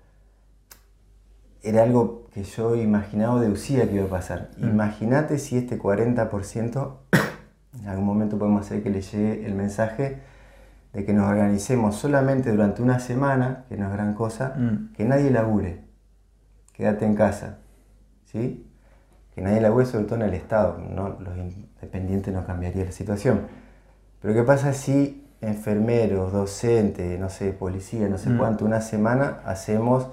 era 1.63 1.83
algo 1.83 2.29
que 2.33 2.45
yo 2.45 2.77
imaginaba 2.77 3.41
deducía 3.41 3.89
que 3.89 3.97
iba 3.97 4.05
a 4.05 4.09
pasar. 4.11 4.51
Imagínate 4.59 5.39
si 5.39 5.57
este 5.57 5.79
40% 5.79 6.97
en 7.81 7.89
algún 7.89 8.05
momento 8.05 8.39
podemos 8.39 8.65
hacer 8.65 8.83
que 8.83 8.91
le 8.91 9.01
llegue 9.03 9.47
el 9.47 9.55
mensaje 9.55 10.21
de 10.93 11.05
que 11.05 11.13
nos 11.13 11.29
organicemos 11.29 11.97
solamente 11.97 12.51
durante 12.53 12.83
una 12.83 13.01
semana, 13.01 13.65
que 13.69 13.77
no 13.77 13.87
es 13.87 13.93
gran 13.93 14.15
cosa, 14.15 14.55
Mm. 14.57 14.93
que 14.95 15.05
nadie 15.05 15.31
labure, 15.31 15.85
quédate 16.73 17.05
en 17.05 17.15
casa, 17.15 17.59
¿sí? 18.27 18.67
Que 19.35 19.43
nadie 19.43 19.61
labure 19.61 19.87
sobre 19.87 20.05
todo 20.05 20.15
en 20.17 20.23
el 20.23 20.35
Estado, 20.35 20.79
¿no? 20.79 21.17
los 21.21 21.37
independientes 21.37 22.33
no 22.33 22.47
cambiaría 22.47 22.85
la 22.85 22.93
situación. 22.93 23.41
Pero 24.23 24.33
¿qué 24.33 24.43
pasa 24.43 24.73
si 24.73 25.26
enfermeros, 25.41 26.33
docentes, 26.33 27.19
no 27.21 27.29
sé, 27.29 27.53
policía, 27.53 28.09
no 28.09 28.19
sé 28.19 28.31
Mm. 28.31 28.39
cuánto, 28.39 28.65
una 28.65 28.81
semana 28.81 29.39
hacemos 29.45 30.09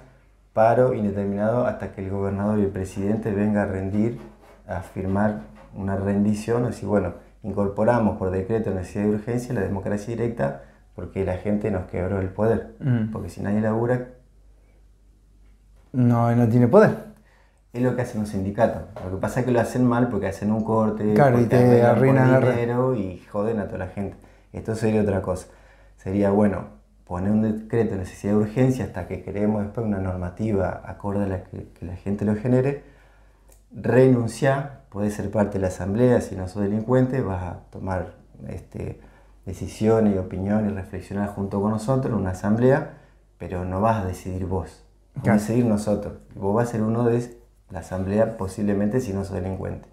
paro 0.54 0.94
indeterminado 0.94 1.66
hasta 1.66 1.92
que 1.94 2.04
el 2.06 2.12
gobernador 2.12 2.60
y 2.60 2.64
el 2.64 2.68
presidente 2.70 3.32
venga 3.32 3.64
a 3.64 3.66
rendir, 3.66 4.20
a 4.68 4.82
firmar 4.82 5.42
una 5.76 5.96
rendición, 5.96 6.66
decir, 6.66 6.88
bueno, 6.88 7.14
incorporamos 7.42 8.18
por 8.18 8.30
decreto 8.32 8.70
de 8.70 8.76
necesidad 8.78 9.06
de 9.06 9.10
urgencia 9.12 9.54
la 9.56 9.62
democracia 9.62 10.16
directa 10.16 10.62
porque 10.96 11.26
la 11.26 11.38
gente 11.38 11.72
nos 11.72 11.86
quebró 11.88 12.20
el 12.22 12.30
poder. 12.30 12.76
Mm. 12.80 13.12
Porque 13.12 13.30
si 13.30 13.42
nadie 13.42 13.62
labura, 13.62 14.08
No, 15.92 16.36
no 16.36 16.48
tiene 16.48 16.68
poder. 16.68 16.92
es 17.72 17.82
lo 17.82 17.96
que 17.96 18.04
hacen 18.04 18.22
los 18.22 18.30
sindicatos. 18.30 18.84
Lo 19.04 19.12
que 19.16 19.18
pasa 19.22 19.40
es 19.40 19.46
que 19.48 19.52
lo 19.52 19.60
hacen 19.60 19.84
mal 19.86 20.08
porque 20.10 20.28
hacen 20.28 20.52
un 20.52 20.64
corte, 20.64 21.14
Claro, 21.16 21.40
y 21.42 21.46
te 21.46 21.82
arruinan 21.82 22.40
dinero 22.42 22.94
y 22.96 23.20
joden 23.32 23.60
a 23.60 23.66
toda 23.66 23.80
la 23.80 23.88
gente. 23.88 24.16
Esto 24.54 24.76
sería 24.76 25.02
otra 25.02 25.22
cosa. 25.22 25.48
Sería, 25.98 26.30
bueno, 26.32 26.68
poner 27.06 27.32
un 27.32 27.42
decreto 27.42 27.92
de 27.92 27.98
necesidad 28.02 28.34
de 28.34 28.40
urgencia 28.40 28.86
hasta 28.86 29.08
que 29.08 29.24
creemos 29.24 29.64
después 29.64 29.86
una 29.86 30.00
normativa 30.00 30.82
acorde 30.86 31.26
a 31.26 31.28
la 31.28 31.44
que, 31.44 31.68
que 31.78 31.86
la 31.86 31.96
gente 31.96 32.24
lo 32.26 32.36
genere. 32.36 32.84
Renunciar, 33.76 34.84
puedes 34.90 35.16
ser 35.16 35.32
parte 35.32 35.54
de 35.54 35.62
la 35.62 35.68
asamblea, 35.68 36.22
si 36.22 36.36
no 36.36 36.48
sos 36.48 36.62
delincuente, 36.64 37.22
vas 37.22 37.44
a 37.44 37.60
tomar 37.72 38.14
este, 38.48 39.00
decisiones 39.46 40.16
y 40.16 40.18
opiniones 40.20 40.72
y 40.72 40.76
reflexionar 40.76 41.30
junto 41.30 41.60
con 41.62 41.72
nosotros 41.72 42.14
en 42.14 42.20
una 42.22 42.32
asamblea, 42.32 42.94
pero 43.40 43.66
no 43.66 43.82
vas 43.82 44.04
a 44.04 44.08
decidir 44.08 44.46
vos, 44.46 44.84
vamos 45.16 45.24
Claro. 45.24 45.38
a 45.38 45.42
decidir 45.42 45.66
nosotros. 45.66 46.14
Vos 46.36 46.54
vas 46.56 46.70
a 46.70 46.72
ser 46.74 46.84
uno 46.84 47.04
de 47.06 47.36
la 47.72 47.80
asamblea 47.80 48.38
posiblemente 48.38 49.02
si 49.02 49.12
no 49.14 49.24
sos 49.26 49.34
delincuente. 49.42 49.90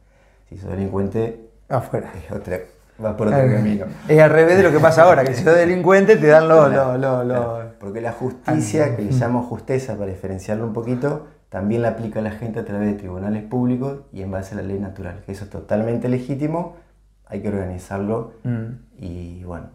Si 0.50 0.58
sos 0.58 0.70
delincuente, 0.70 1.48
Afuera. 1.70 2.12
es 2.22 2.30
otra, 2.30 2.58
vas 3.00 3.14
por 3.14 3.28
otro 3.28 3.38
camino. 3.40 3.86
Es 4.08 4.20
al 4.20 4.30
revés 4.30 4.56
de 4.56 4.62
lo 4.62 4.70
que 4.72 4.78
pasa 4.78 5.02
ahora, 5.04 5.24
que 5.24 5.34
si 5.34 5.42
sos 5.42 5.54
delincuente 5.56 6.16
te 6.16 6.26
dan 6.26 6.48
lo, 6.48 6.68
lo, 6.68 6.96
lo, 6.98 7.24
lo- 7.24 7.34
Claro, 7.34 7.70
Porque 7.78 8.00
la 8.00 8.12
justicia, 8.12 8.96
que 8.96 9.02
le 9.02 9.12
llamo 9.12 9.42
justeza 9.42 9.94
para 9.96 10.10
diferenciarlo 10.10 10.64
un 10.64 10.72
poquito, 10.72 11.26
también 11.48 11.82
la 11.82 11.88
aplica 11.90 12.20
a 12.20 12.22
la 12.22 12.30
gente 12.30 12.60
a 12.60 12.64
través 12.64 12.88
de 12.88 12.94
tribunales 12.94 13.42
públicos 13.44 14.00
y 14.12 14.22
en 14.22 14.30
base 14.30 14.54
a 14.54 14.58
la 14.58 14.62
ley 14.62 14.78
natural, 14.78 15.22
que 15.26 15.32
eso 15.32 15.44
es 15.44 15.50
totalmente 15.50 16.08
legítimo, 16.08 16.76
hay 17.26 17.40
que 17.40 17.48
organizarlo 17.48 18.32
Mm. 18.44 18.66
y 18.98 19.44
bueno. 19.44 19.66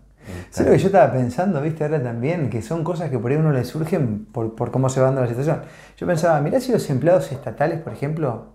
Sí, 0.50 0.64
lo 0.64 0.72
que 0.72 0.80
yo 0.80 0.88
estaba 0.88 1.12
pensando, 1.14 1.62
viste, 1.62 1.84
ahora 1.84 2.02
también, 2.02 2.50
que 2.50 2.62
son 2.64 2.84
cosas 2.84 3.12
que 3.12 3.20
por 3.20 3.30
ahí 3.30 3.38
a 3.38 3.40
uno 3.42 3.52
le 3.52 3.64
surgen 3.64 4.26
por, 4.26 4.56
por 4.56 4.72
cómo 4.72 4.90
se 4.90 5.00
va 5.00 5.06
dando 5.08 5.22
la 5.22 5.28
situación. 5.28 5.62
Yo 5.98 6.08
pensaba, 6.08 6.42
mirá 6.42 6.60
si 6.60 6.72
los 6.72 6.90
empleados 6.90 7.32
estatales, 7.32 7.80
por 7.80 7.94
ejemplo, 7.94 8.46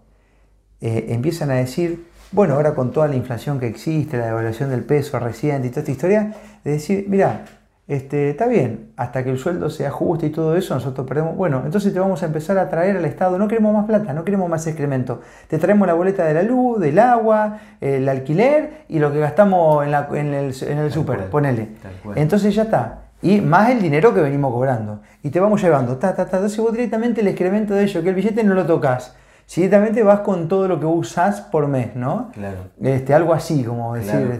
eh, 0.81 1.07
empiezan 1.11 1.51
a 1.51 1.55
decir, 1.55 2.07
bueno, 2.33 2.55
ahora 2.55 2.75
con 2.75 2.93
toda 2.93 3.09
la 3.09 3.17
inflación 3.17 3.59
que 3.59 3.67
existe, 3.67 4.17
la 4.17 4.27
devaluación 4.27 4.71
del 4.71 4.85
peso 4.85 5.19
reciente 5.19 5.67
y 5.67 5.71
toda 5.71 5.81
esta 5.81 5.93
historia, 5.93 6.33
de 6.65 6.71
decir, 6.73 7.07
mira, 7.09 7.45
este, 7.89 8.31
está 8.31 8.47
bien, 8.47 8.93
hasta 8.97 9.25
que 9.25 9.31
el 9.31 9.39
sueldo 9.39 9.69
se 9.69 9.85
ajuste 9.85 10.27
y 10.27 10.31
todo 10.31 10.55
eso, 10.57 10.75
nosotros 10.75 11.09
perdemos, 11.09 11.37
bueno, 11.37 11.63
entonces 11.65 11.93
te 11.93 11.99
vamos 11.99 12.23
a 12.23 12.27
empezar 12.27 12.57
a 12.59 12.69
traer 12.71 12.97
al 12.97 13.05
Estado, 13.05 13.37
no 13.37 13.49
queremos 13.49 13.75
más 13.75 13.85
plata, 13.87 14.13
no 14.13 14.25
queremos 14.25 14.49
más 14.49 14.65
excremento, 14.69 15.23
te 15.49 15.59
traemos 15.59 15.89
la 15.89 15.95
boleta 15.95 16.25
de 16.25 16.35
la 16.35 16.43
luz, 16.45 16.79
del 16.79 17.01
agua, 17.01 17.59
el 17.81 18.09
alquiler 18.09 18.85
y 18.89 19.01
lo 19.01 19.11
que 19.13 19.19
gastamos 19.19 19.85
en, 19.85 19.91
la- 19.91 20.09
en 20.13 20.35
el, 20.35 20.55
en 20.69 20.79
el 20.79 20.93
súper, 20.93 21.25
ponele. 21.31 21.69
Entonces 22.17 22.55
ya 22.55 22.63
está. 22.63 22.99
Y 23.23 23.41
más 23.41 23.71
el 23.71 23.83
dinero 23.83 24.15
que 24.15 24.21
venimos 24.23 24.53
cobrando. 24.53 25.01
Y 25.23 25.29
te 25.31 25.41
vamos 25.41 25.61
llevando. 25.61 25.97
Ta, 25.99 26.15
ta, 26.15 26.25
ta. 26.27 26.39
Entonces 26.39 26.59
vos 26.59 26.73
directamente 26.73 27.21
el 27.21 27.27
excremento 27.29 27.75
de 27.75 27.83
ello, 27.83 28.03
que 28.03 28.09
el 28.09 28.15
billete 28.15 28.43
no 28.45 28.55
lo 28.55 28.65
tocas. 28.65 29.15
Si 29.51 29.63
directamente 29.63 30.05
vas 30.05 30.21
con 30.21 30.47
todo 30.47 30.69
lo 30.69 30.79
que 30.79 30.87
usás 30.87 31.41
por 31.41 31.67
mes, 31.67 31.97
¿no? 31.97 32.31
Claro. 32.35 32.69
Este, 32.81 33.13
algo 33.15 33.35
así, 33.35 33.65
como 33.65 33.97
decir, 33.97 34.13
Claro, 34.13 34.33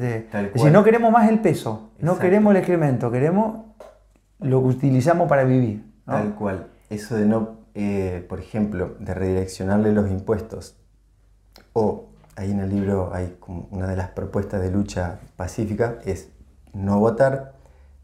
este, 0.47 0.51
cual. 0.57 0.73
no 0.73 0.85
queremos 0.85 1.11
más 1.11 1.29
el 1.29 1.41
peso, 1.41 1.91
no 1.99 2.13
Exacto. 2.13 2.21
queremos 2.21 2.53
el 2.53 2.57
excremento, 2.59 3.11
queremos 3.11 3.65
lo 4.39 4.61
que 4.61 4.69
utilizamos 4.69 5.29
para 5.29 5.43
vivir. 5.43 5.85
¿no? 6.07 6.13
Tal 6.13 6.35
cual. 6.37 6.69
Eso 6.91 7.17
de 7.17 7.27
no, 7.27 7.57
eh, 7.75 8.25
por 8.29 8.39
ejemplo, 8.39 8.95
de 9.01 9.13
redireccionarle 9.13 9.91
los 9.91 10.09
impuestos. 10.09 10.77
O 11.73 12.05
ahí 12.37 12.53
en 12.53 12.61
el 12.61 12.71
libro 12.71 13.11
hay 13.13 13.37
como 13.41 13.67
una 13.73 13.89
de 13.89 13.97
las 13.97 14.11
propuestas 14.11 14.63
de 14.63 14.71
lucha 14.71 15.19
pacífica 15.35 15.97
es 16.05 16.29
no 16.73 17.01
votar, 17.01 17.55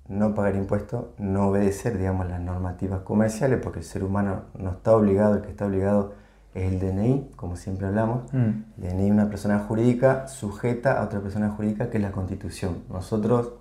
no 0.09 0.35
pagar 0.35 0.57
impuestos, 0.57 1.05
no 1.19 1.51
obedecer, 1.51 1.99
digamos, 1.99 2.27
las 2.29 2.41
normativas 2.41 3.03
comerciales, 3.03 3.61
porque 3.63 3.79
el 3.79 3.85
ser 3.85 4.03
humano 4.03 4.47
no 4.59 4.71
está 4.71 4.97
obligado, 4.97 5.37
el 5.37 5.43
que 5.43 5.51
está 5.51 5.67
obligado 5.67 6.26
es 6.57 6.73
el 6.73 6.81
DNI, 6.81 7.31
como 7.37 7.57
siempre 7.57 7.87
hablamos. 7.87 8.33
Mm. 8.33 8.83
El 8.83 8.91
DNI 8.91 9.05
es 9.07 9.11
una 9.13 9.29
persona 9.29 9.59
jurídica 9.61 10.27
sujeta 10.29 11.01
a 11.01 11.05
otra 11.05 11.21
persona 11.21 11.51
jurídica 11.51 11.91
que 11.91 11.99
es 11.99 12.03
la 12.03 12.13
Constitución. 12.13 12.79
Nosotros, 12.91 13.53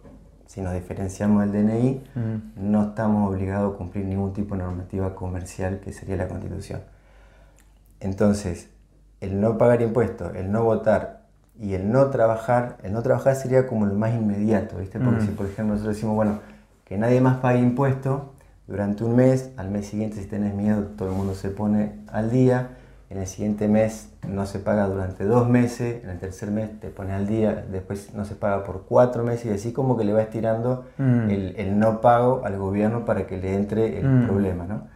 si 0.48 0.62
nos 0.62 0.74
diferenciamos 0.74 1.42
del 1.44 1.52
DNI, 1.52 2.04
Mm. 2.16 2.72
no 2.72 2.84
estamos 2.90 3.30
obligados 3.32 3.74
a 3.74 3.78
cumplir 3.78 4.06
ningún 4.06 4.32
tipo 4.34 4.56
de 4.56 4.64
normativa 4.64 5.14
comercial 5.16 5.80
que 5.80 5.92
sería 5.92 6.16
la 6.16 6.28
Constitución. 6.28 6.82
Entonces, 8.00 8.70
el 9.22 9.40
no 9.42 9.58
pagar 9.58 9.82
impuestos, 9.82 10.36
el 10.36 10.52
no 10.52 10.64
votar 10.64 11.26
y 11.60 11.74
el 11.74 11.92
no 11.92 12.10
trabajar, 12.10 12.78
el 12.84 12.92
no 12.94 13.02
trabajar 13.02 13.36
sería 13.36 13.66
como 13.68 13.86
lo 13.86 13.96
más 13.96 14.14
inmediato, 14.14 14.78
¿viste? 14.78 15.00
Porque 15.00 15.22
Mm. 15.24 15.26
si, 15.28 15.32
por 15.32 15.46
ejemplo, 15.46 15.74
nosotros 15.76 15.96
decimos, 15.96 16.16
bueno, 16.16 16.40
que 16.84 16.98
nadie 16.98 17.22
más 17.22 17.38
pague 17.38 17.60
impuestos 17.60 18.22
durante 18.68 19.04
un 19.04 19.16
mes, 19.16 19.52
al 19.58 19.70
mes 19.72 19.88
siguiente, 19.88 20.18
si 20.22 20.28
tenés 20.28 20.54
miedo, 20.54 20.84
todo 20.98 21.10
el 21.10 21.16
mundo 21.16 21.34
se 21.34 21.50
pone 21.50 21.94
al 22.08 22.30
día, 22.30 22.70
en 23.10 23.20
el 23.20 23.28
siguiente 23.28 23.68
mes 23.68 24.10
no 24.28 24.46
se 24.48 24.60
paga 24.60 24.88
durante 24.88 25.26
dos 25.26 25.48
meses, 25.48 26.04
en 26.04 26.10
el 26.10 26.20
tercer 26.20 26.50
mes 26.52 26.80
te 26.80 26.90
pone 26.90 27.14
al 27.14 27.28
día, 27.28 27.64
después 27.72 28.14
no 28.16 28.26
se 28.26 28.36
paga 28.36 28.64
por 28.64 28.84
cuatro 28.86 29.24
meses 29.24 29.46
y 29.46 29.50
así 29.52 29.74
como 29.74 29.96
que 29.98 30.04
le 30.06 30.14
va 30.14 30.22
estirando 30.24 30.86
Mm. 30.98 31.30
el, 31.30 31.56
el 31.58 31.80
no 31.80 32.02
pago 32.02 32.42
al 32.46 32.58
gobierno 32.58 33.06
para 33.06 33.28
que 33.28 33.38
le 33.38 33.54
entre 33.56 34.00
el 34.00 34.08
Mm. 34.10 34.26
problema, 34.28 34.66
¿no? 34.66 34.88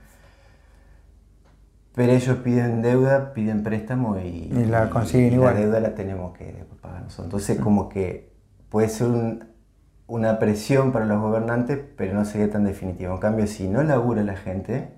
Pero 1.96 2.14
ellos 2.14 2.38
piden 2.38 2.82
deuda, 2.82 3.34
piden 3.34 3.64
préstamo 3.64 4.18
y, 4.20 4.52
Y 4.54 4.66
la 4.66 4.90
consiguen 4.90 5.32
y 5.32 5.36
igual. 5.36 5.56
La 5.56 5.60
deuda 5.62 5.80
la 5.80 5.96
tenemos 5.96 6.38
que 6.38 6.46
después 6.46 6.80
pagar 6.80 7.02
nosotros. 7.02 7.26
Entonces, 7.26 7.60
como 7.60 7.90
que 7.90 8.32
puede 8.70 8.90
ser 8.90 9.08
un- 9.08 9.44
una 10.08 10.40
presión 10.40 10.92
para 10.92 11.06
los 11.06 11.20
gobernantes, 11.22 11.80
pero 11.98 12.14
no 12.14 12.26
sería 12.26 12.50
tan 12.50 12.64
definitivo. 12.64 13.14
En 13.14 13.20
cambio, 13.20 13.48
si 13.48 13.68
no 13.68 13.84
labura 13.84 14.24
la 14.24 14.36
gente. 14.36 14.98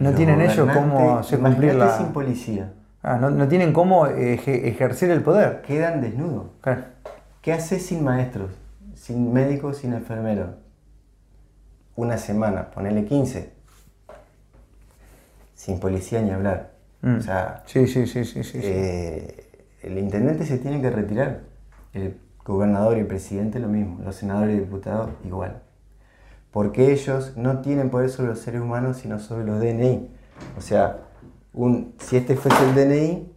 No 0.00 0.12
tienen 0.12 0.40
ellos 0.40 0.68
cómo 0.74 1.18
hacer 1.18 1.38
cumplir 1.38 1.74
la... 1.74 1.96
sin 1.96 2.06
policía. 2.08 2.72
Ah, 3.02 3.16
no, 3.16 3.30
no 3.30 3.46
tienen 3.48 3.72
cómo 3.72 4.06
eje- 4.06 4.66
ejercer 4.68 5.10
el 5.10 5.22
poder. 5.22 5.62
Quedan 5.62 6.00
desnudos. 6.00 6.46
Claro. 6.60 6.82
¿Qué 7.42 7.52
haces 7.52 7.86
sin 7.86 8.02
maestros? 8.04 8.50
Sin 8.94 9.32
médicos, 9.32 9.78
sin 9.78 9.92
enfermeros. 9.94 10.50
Una 11.96 12.18
semana, 12.18 12.70
ponele 12.70 13.04
15. 13.04 13.52
Sin 15.54 15.78
policía 15.80 16.22
ni 16.22 16.30
hablar. 16.30 16.72
Mm. 17.02 17.16
O 17.16 17.20
sea, 17.20 17.62
Sí, 17.66 17.86
sí, 17.86 18.06
sí, 18.06 18.24
sí, 18.24 18.42
sí. 18.44 18.60
sí. 18.60 18.60
eh, 18.62 19.46
el 19.82 19.98
intendente 19.98 20.44
se 20.44 20.58
tiene 20.58 20.80
que 20.80 20.90
retirar. 20.90 21.40
El 21.92 22.16
gobernador 22.44 22.96
y 22.96 23.00
el 23.00 23.06
presidente 23.06 23.58
lo 23.58 23.68
mismo. 23.68 24.00
Los 24.04 24.16
senadores 24.16 24.56
y 24.56 24.60
diputados 24.60 25.10
igual. 25.24 25.60
Porque 26.50 26.92
ellos 26.92 27.36
no 27.36 27.60
tienen 27.60 27.90
poder 27.90 28.10
sobre 28.10 28.30
los 28.30 28.40
seres 28.40 28.60
humanos, 28.60 28.98
sino 28.98 29.18
sobre 29.18 29.44
los 29.44 29.60
DNI. 29.60 30.10
O 30.58 30.60
sea, 30.60 30.98
un, 31.52 31.94
si 31.98 32.16
este 32.16 32.36
fuese 32.36 32.58
el 32.68 32.74
DNI, 32.74 33.32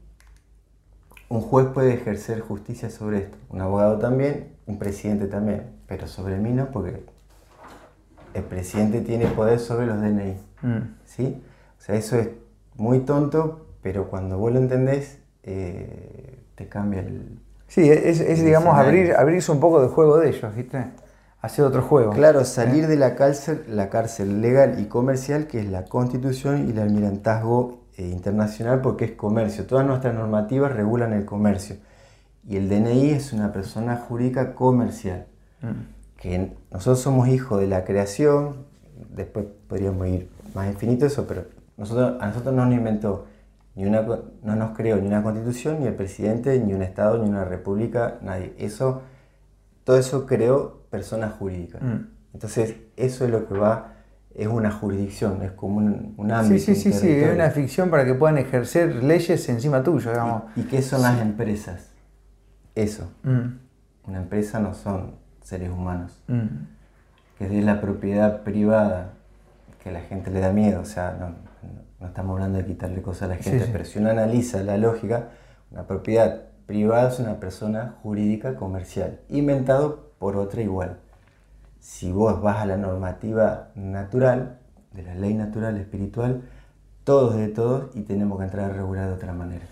un 1.29 1.41
juez 1.41 1.67
puede 1.67 1.93
ejercer 1.93 2.41
justicia 2.41 2.89
sobre 2.89 3.19
esto. 3.19 3.37
Un 3.49 3.61
abogado 3.61 3.99
también, 3.99 4.55
un 4.65 4.79
presidente 4.79 5.27
también. 5.27 5.63
Pero 5.87 6.07
sobre 6.07 6.37
mí 6.37 6.51
no, 6.51 6.71
porque 6.71 7.03
el 8.33 8.43
presidente 8.43 9.01
tiene 9.01 9.27
poder 9.27 9.59
sobre 9.59 9.85
los 9.85 10.01
DNI. 10.01 10.37
Mm. 10.61 10.95
¿sí? 11.05 11.43
O 11.77 11.81
sea, 11.81 11.95
eso 11.95 12.17
es 12.17 12.29
muy 12.75 13.01
tonto, 13.01 13.67
pero 13.81 14.09
cuando 14.09 14.37
vos 14.37 14.51
lo 14.51 14.59
entendés, 14.59 15.19
eh, 15.43 16.39
te 16.55 16.67
cambia 16.67 17.01
el... 17.01 17.39
Sí, 17.67 17.89
es, 17.89 18.19
es, 18.19 18.39
el 18.39 18.45
digamos, 18.45 18.73
escenario. 18.73 19.01
abrir, 19.01 19.15
abrirse 19.15 19.51
un 19.51 19.59
poco 19.59 19.81
del 19.81 19.89
juego 19.89 20.17
de 20.17 20.29
ellos, 20.29 20.55
¿viste? 20.55 20.85
Hacer 21.43 21.65
otro 21.65 21.81
juego. 21.81 22.13
Claro, 22.13 22.45
salir 22.45 22.87
de 22.87 22.95
la 22.95 23.15
cárcel, 23.15 23.65
la 23.67 23.89
cárcel 23.89 24.41
legal 24.41 24.79
y 24.79 24.85
comercial, 24.85 25.45
que 25.45 25.59
es 25.59 25.69
la 25.69 25.83
constitución 25.83 26.69
y 26.69 26.71
el 26.71 26.79
almirantazgo 26.79 27.81
eh, 27.97 28.07
internacional 28.07 28.79
porque 28.79 29.03
es 29.03 29.11
comercio. 29.11 29.65
Todas 29.65 29.85
nuestras 29.85 30.15
normativas 30.15 30.71
regulan 30.71 31.11
el 31.11 31.25
comercio. 31.25 31.75
Y 32.47 32.55
el 32.55 32.69
DNI 32.69 33.09
es 33.09 33.33
una 33.33 33.51
persona 33.51 33.97
jurídica 33.97 34.55
comercial. 34.55 35.25
Mm. 35.61 36.15
Que 36.15 36.53
nosotros 36.71 37.01
somos 37.01 37.27
hijos 37.27 37.59
de 37.59 37.67
la 37.67 37.83
creación, 37.83 38.65
después 39.13 39.45
podríamos 39.67 40.07
ir 40.07 40.29
más 40.55 40.67
infinito 40.67 41.05
eso, 41.05 41.27
pero 41.27 41.43
nosotros, 41.75 42.21
a 42.21 42.27
nosotros 42.27 42.55
no 42.55 42.65
nos 42.65 42.73
inventó, 42.73 43.25
ni 43.75 43.83
una, 43.85 44.01
no 44.01 44.55
nos 44.55 44.77
creó 44.77 44.95
ni 44.95 45.07
una 45.07 45.21
constitución, 45.21 45.81
ni 45.81 45.87
el 45.87 45.95
presidente, 45.95 46.57
ni 46.57 46.73
un 46.73 46.83
Estado, 46.83 47.17
ni 47.17 47.27
una 47.27 47.43
república, 47.43 48.19
nadie. 48.21 48.53
Eso, 48.57 49.01
todo 49.83 49.97
eso 49.97 50.25
creó 50.25 50.82
personas 50.93 51.33
jurídicas. 51.33 51.81
Mm. 51.81 52.05
Entonces, 52.35 52.75
eso 52.95 53.25
es 53.25 53.31
lo 53.31 53.47
que 53.47 53.55
va 53.55 53.93
es 54.35 54.47
una 54.47 54.71
jurisdicción, 54.71 55.41
es 55.41 55.51
como 55.51 55.77
un, 55.77 56.13
un 56.17 56.31
ámbito. 56.31 56.63
Sí, 56.63 56.75
sí, 56.75 56.91
sí, 56.91 56.93
sí, 56.93 57.09
es 57.09 57.33
una 57.33 57.49
ficción 57.49 57.89
para 57.89 58.05
que 58.05 58.13
puedan 58.13 58.37
ejercer 58.37 59.03
leyes 59.03 59.49
encima 59.49 59.83
tuyo, 59.83 60.11
digamos. 60.11 60.43
¿Y, 60.55 60.63
qué 60.63 60.81
son 60.81 61.01
las 61.01 61.19
empresas? 61.19 61.89
Eso. 62.75 63.11
Mm. 63.23 63.57
Una 64.07 64.17
empresa 64.19 64.59
no 64.59 64.73
son 64.75 65.15
seres 65.41 65.69
humanos. 65.69 66.21
Mm. 66.27 66.47
Que 67.37 67.59
es 67.59 67.65
la 67.65 67.81
propiedad 67.81 68.43
privada 68.43 69.13
que 69.83 69.91
la 69.91 70.01
gente 70.01 70.29
le 70.29 70.39
da 70.39 70.51
miedo. 70.51 70.81
O 70.81 70.85
sea, 70.85 71.15
no, 71.19 71.35
no 71.99 72.07
estamos 72.07 72.33
hablando 72.33 72.59
de 72.59 72.65
quitarle 72.65 73.01
cosas 73.01 73.23
a 73.23 73.27
la 73.29 73.37
gente, 73.37 73.67
pero 73.71 73.83
si 73.85 73.97
uno 73.97 74.09
analiza 74.09 74.61
la 74.61 74.77
lógica, 74.77 75.29
una 75.71 75.87
propiedad 75.87 76.41
privada 76.67 77.09
es 77.09 77.19
una 77.19 77.39
persona 77.39 77.95
jurídica 78.01 78.55
comercial, 78.55 79.19
inventado 79.29 80.12
por 80.23 80.37
otra 80.37 80.61
igual 80.61 80.97
si 81.83 82.13
vos 82.13 82.41
vas 82.41 82.59
a 82.59 82.65
la 82.65 82.77
normativa 82.77 83.67
natural, 83.75 84.57
de 84.93 85.03
la 85.03 85.15
ley 85.15 85.33
natural 85.33 85.75
espiritual, 85.75 86.41
todos 87.03 87.35
de 87.35 87.49
todos 87.49 87.93
y 87.93 88.03
tenemos 88.03 88.37
que 88.37 88.45
entrar 88.45 88.71
a 88.71 88.73
regular 88.73 89.09
de 89.09 89.15
otra 89.15 89.33
manera. 89.33 89.65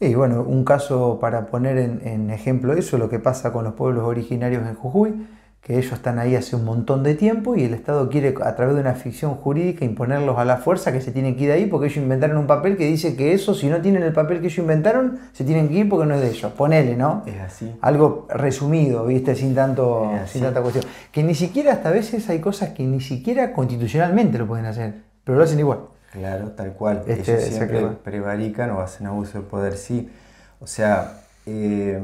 Y 0.00 0.14
bueno, 0.14 0.40
un 0.40 0.64
caso 0.64 1.18
para 1.20 1.48
poner 1.48 1.76
en, 1.76 2.00
en 2.08 2.30
ejemplo 2.30 2.72
eso, 2.72 2.96
lo 2.96 3.10
que 3.10 3.18
pasa 3.18 3.52
con 3.52 3.64
los 3.64 3.74
pueblos 3.74 4.04
originarios 4.04 4.66
en 4.66 4.74
Jujuy, 4.74 5.26
que 5.62 5.78
ellos 5.78 5.92
están 5.92 6.18
ahí 6.18 6.34
hace 6.36 6.56
un 6.56 6.64
montón 6.64 7.02
de 7.02 7.14
tiempo 7.14 7.54
y 7.54 7.64
el 7.64 7.74
Estado 7.74 8.08
quiere 8.08 8.34
a 8.42 8.56
través 8.56 8.74
de 8.74 8.80
una 8.80 8.94
ficción 8.94 9.34
jurídica 9.34 9.84
imponerlos 9.84 10.38
a 10.38 10.44
la 10.46 10.56
fuerza 10.56 10.90
que 10.90 11.02
se 11.02 11.12
tienen 11.12 11.36
que 11.36 11.42
ir 11.42 11.48
de 11.48 11.54
ahí 11.54 11.66
porque 11.66 11.86
ellos 11.86 11.98
inventaron 11.98 12.38
un 12.38 12.46
papel 12.46 12.78
que 12.78 12.86
dice 12.86 13.14
que 13.14 13.34
eso, 13.34 13.54
si 13.54 13.68
no 13.68 13.80
tienen 13.82 14.02
el 14.02 14.14
papel 14.14 14.40
que 14.40 14.46
ellos 14.46 14.58
inventaron, 14.58 15.18
se 15.32 15.44
tienen 15.44 15.68
que 15.68 15.74
ir 15.74 15.88
porque 15.88 16.06
no 16.06 16.14
es 16.14 16.22
de 16.22 16.30
ellos. 16.30 16.50
Ponele, 16.52 16.96
¿no? 16.96 17.24
Es 17.26 17.38
así. 17.40 17.76
Algo 17.82 18.26
resumido, 18.30 19.04
¿viste? 19.04 19.34
Sin, 19.34 19.54
tanto, 19.54 20.10
sin 20.26 20.42
tanta 20.42 20.62
cuestión. 20.62 20.86
Que 21.12 21.22
ni 21.22 21.34
siquiera 21.34 21.72
hasta 21.72 21.90
a 21.90 21.92
veces 21.92 22.28
hay 22.30 22.40
cosas 22.40 22.70
que 22.70 22.82
ni 22.84 23.00
siquiera 23.00 23.52
constitucionalmente 23.52 24.38
lo 24.38 24.46
pueden 24.46 24.64
hacer, 24.64 24.94
pero 25.24 25.36
lo 25.36 25.44
hacen 25.44 25.58
igual. 25.58 25.80
Claro, 26.12 26.52
tal 26.52 26.72
cual. 26.72 27.02
Este, 27.06 27.34
ellos 27.34 27.44
siempre 27.44 27.86
prevarican 28.02 28.70
o 28.70 28.80
hacen 28.80 29.06
abuso 29.06 29.38
de 29.38 29.44
poder, 29.44 29.76
sí. 29.76 30.10
O 30.58 30.66
sea... 30.66 31.18
Eh, 31.44 32.00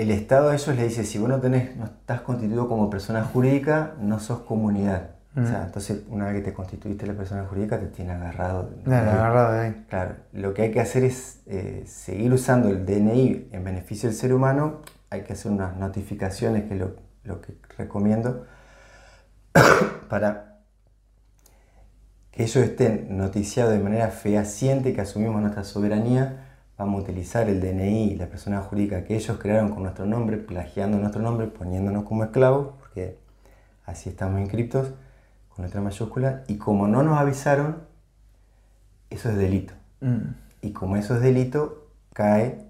el 0.00 0.10
Estado 0.10 0.48
a 0.48 0.54
ellos 0.54 0.74
le 0.74 0.84
dice, 0.84 1.04
si 1.04 1.18
vos 1.18 1.28
no, 1.28 1.40
tenés, 1.40 1.76
no 1.76 1.84
estás 1.84 2.22
constituido 2.22 2.68
como 2.68 2.88
persona 2.88 3.22
jurídica, 3.22 3.92
no 4.00 4.18
sos 4.18 4.40
comunidad. 4.40 5.10
O 5.36 5.44
sea, 5.46 5.60
mm. 5.60 5.66
entonces 5.66 6.02
una 6.08 6.26
vez 6.26 6.36
que 6.36 6.40
te 6.40 6.52
constituiste 6.54 7.06
la 7.06 7.12
persona 7.12 7.44
jurídica 7.44 7.78
te 7.78 7.86
tiene 7.86 8.12
agarrado. 8.12 8.70
agarrado 8.86 9.52
de 9.52 9.60
ahí. 9.60 9.86
Claro, 9.88 10.14
lo 10.32 10.54
que 10.54 10.62
hay 10.62 10.70
que 10.72 10.80
hacer 10.80 11.04
es 11.04 11.40
eh, 11.46 11.84
seguir 11.86 12.32
usando 12.32 12.68
el 12.68 12.86
DNI 12.86 13.50
en 13.52 13.62
beneficio 13.62 14.08
del 14.08 14.16
ser 14.16 14.32
humano. 14.32 14.80
Hay 15.10 15.22
que 15.22 15.34
hacer 15.34 15.52
unas 15.52 15.76
notificaciones, 15.76 16.64
que 16.64 16.74
es 16.74 16.80
lo, 16.80 16.96
lo 17.24 17.42
que 17.42 17.54
recomiendo, 17.76 18.46
para 20.08 20.62
que 22.30 22.44
ellos 22.44 22.64
estén 22.64 23.18
noticiados 23.18 23.72
de 23.72 23.80
manera 23.80 24.08
fehaciente 24.08 24.94
que 24.94 25.02
asumimos 25.02 25.40
nuestra 25.42 25.62
soberanía 25.62 26.49
vamos 26.80 27.00
a 27.00 27.02
utilizar 27.02 27.46
el 27.50 27.60
DNI, 27.60 28.16
la 28.16 28.26
persona 28.26 28.62
jurídica 28.62 29.04
que 29.04 29.14
ellos 29.14 29.36
crearon 29.38 29.68
con 29.68 29.82
nuestro 29.82 30.06
nombre, 30.06 30.38
plagiando 30.38 30.96
nuestro 30.96 31.20
nombre, 31.20 31.46
poniéndonos 31.46 32.04
como 32.04 32.24
esclavos, 32.24 32.68
porque 32.80 33.18
así 33.84 34.08
estamos 34.08 34.40
inscriptos, 34.40 34.94
con 35.54 35.66
letra 35.66 35.82
mayúscula, 35.82 36.42
y 36.48 36.56
como 36.56 36.88
no 36.88 37.02
nos 37.02 37.18
avisaron, 37.18 37.82
eso 39.10 39.28
es 39.28 39.36
delito. 39.36 39.74
Mm. 40.00 40.32
Y 40.62 40.72
como 40.72 40.96
eso 40.96 41.16
es 41.16 41.20
delito, 41.20 41.86
cae 42.14 42.64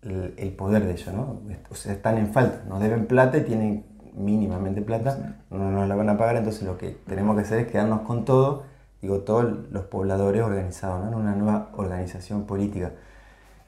el, 0.00 0.54
poder 0.56 0.86
de 0.86 0.92
ellos, 0.92 1.12
¿no? 1.12 1.42
O 1.68 1.74
sea, 1.74 1.92
están 1.92 2.16
en 2.16 2.32
falta, 2.32 2.64
nos 2.66 2.80
deben 2.80 3.04
plata 3.04 3.36
y 3.36 3.42
tienen 3.42 3.84
mínimamente 4.14 4.80
plata, 4.80 5.36
no 5.50 5.70
nos 5.70 5.86
la 5.86 5.94
van 5.94 6.08
a 6.08 6.16
pagar, 6.16 6.36
entonces 6.36 6.62
lo 6.62 6.78
que 6.78 6.96
tenemos 7.06 7.36
que 7.36 7.42
hacer 7.42 7.58
es 7.58 7.66
quedarnos 7.70 8.00
con 8.02 8.24
todo, 8.24 8.62
digo, 9.02 9.18
todos 9.20 9.70
los 9.70 9.84
pobladores 9.84 10.42
organizados, 10.42 11.04
¿no? 11.04 11.08
en 11.08 11.14
una 11.18 11.34
nueva 11.34 11.68
organización 11.76 12.46
política. 12.46 12.92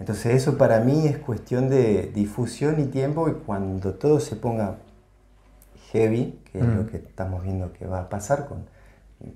Entonces 0.01 0.35
eso 0.35 0.57
para 0.57 0.81
mí 0.81 1.07
es 1.07 1.19
cuestión 1.19 1.69
de 1.69 2.11
difusión 2.15 2.81
y 2.81 2.87
tiempo 2.87 3.29
y 3.29 3.35
cuando 3.35 3.95
todo 3.95 4.19
se 4.19 4.35
ponga 4.35 4.77
heavy, 5.93 6.41
que 6.51 6.59
es 6.59 6.65
lo 6.65 6.83
mm. 6.83 6.87
que 6.87 6.97
estamos 6.97 7.43
viendo 7.45 7.73
que 7.75 7.87
va 7.87 8.01
a 8.01 8.09
pasar, 8.09 8.47
con, 8.49 8.65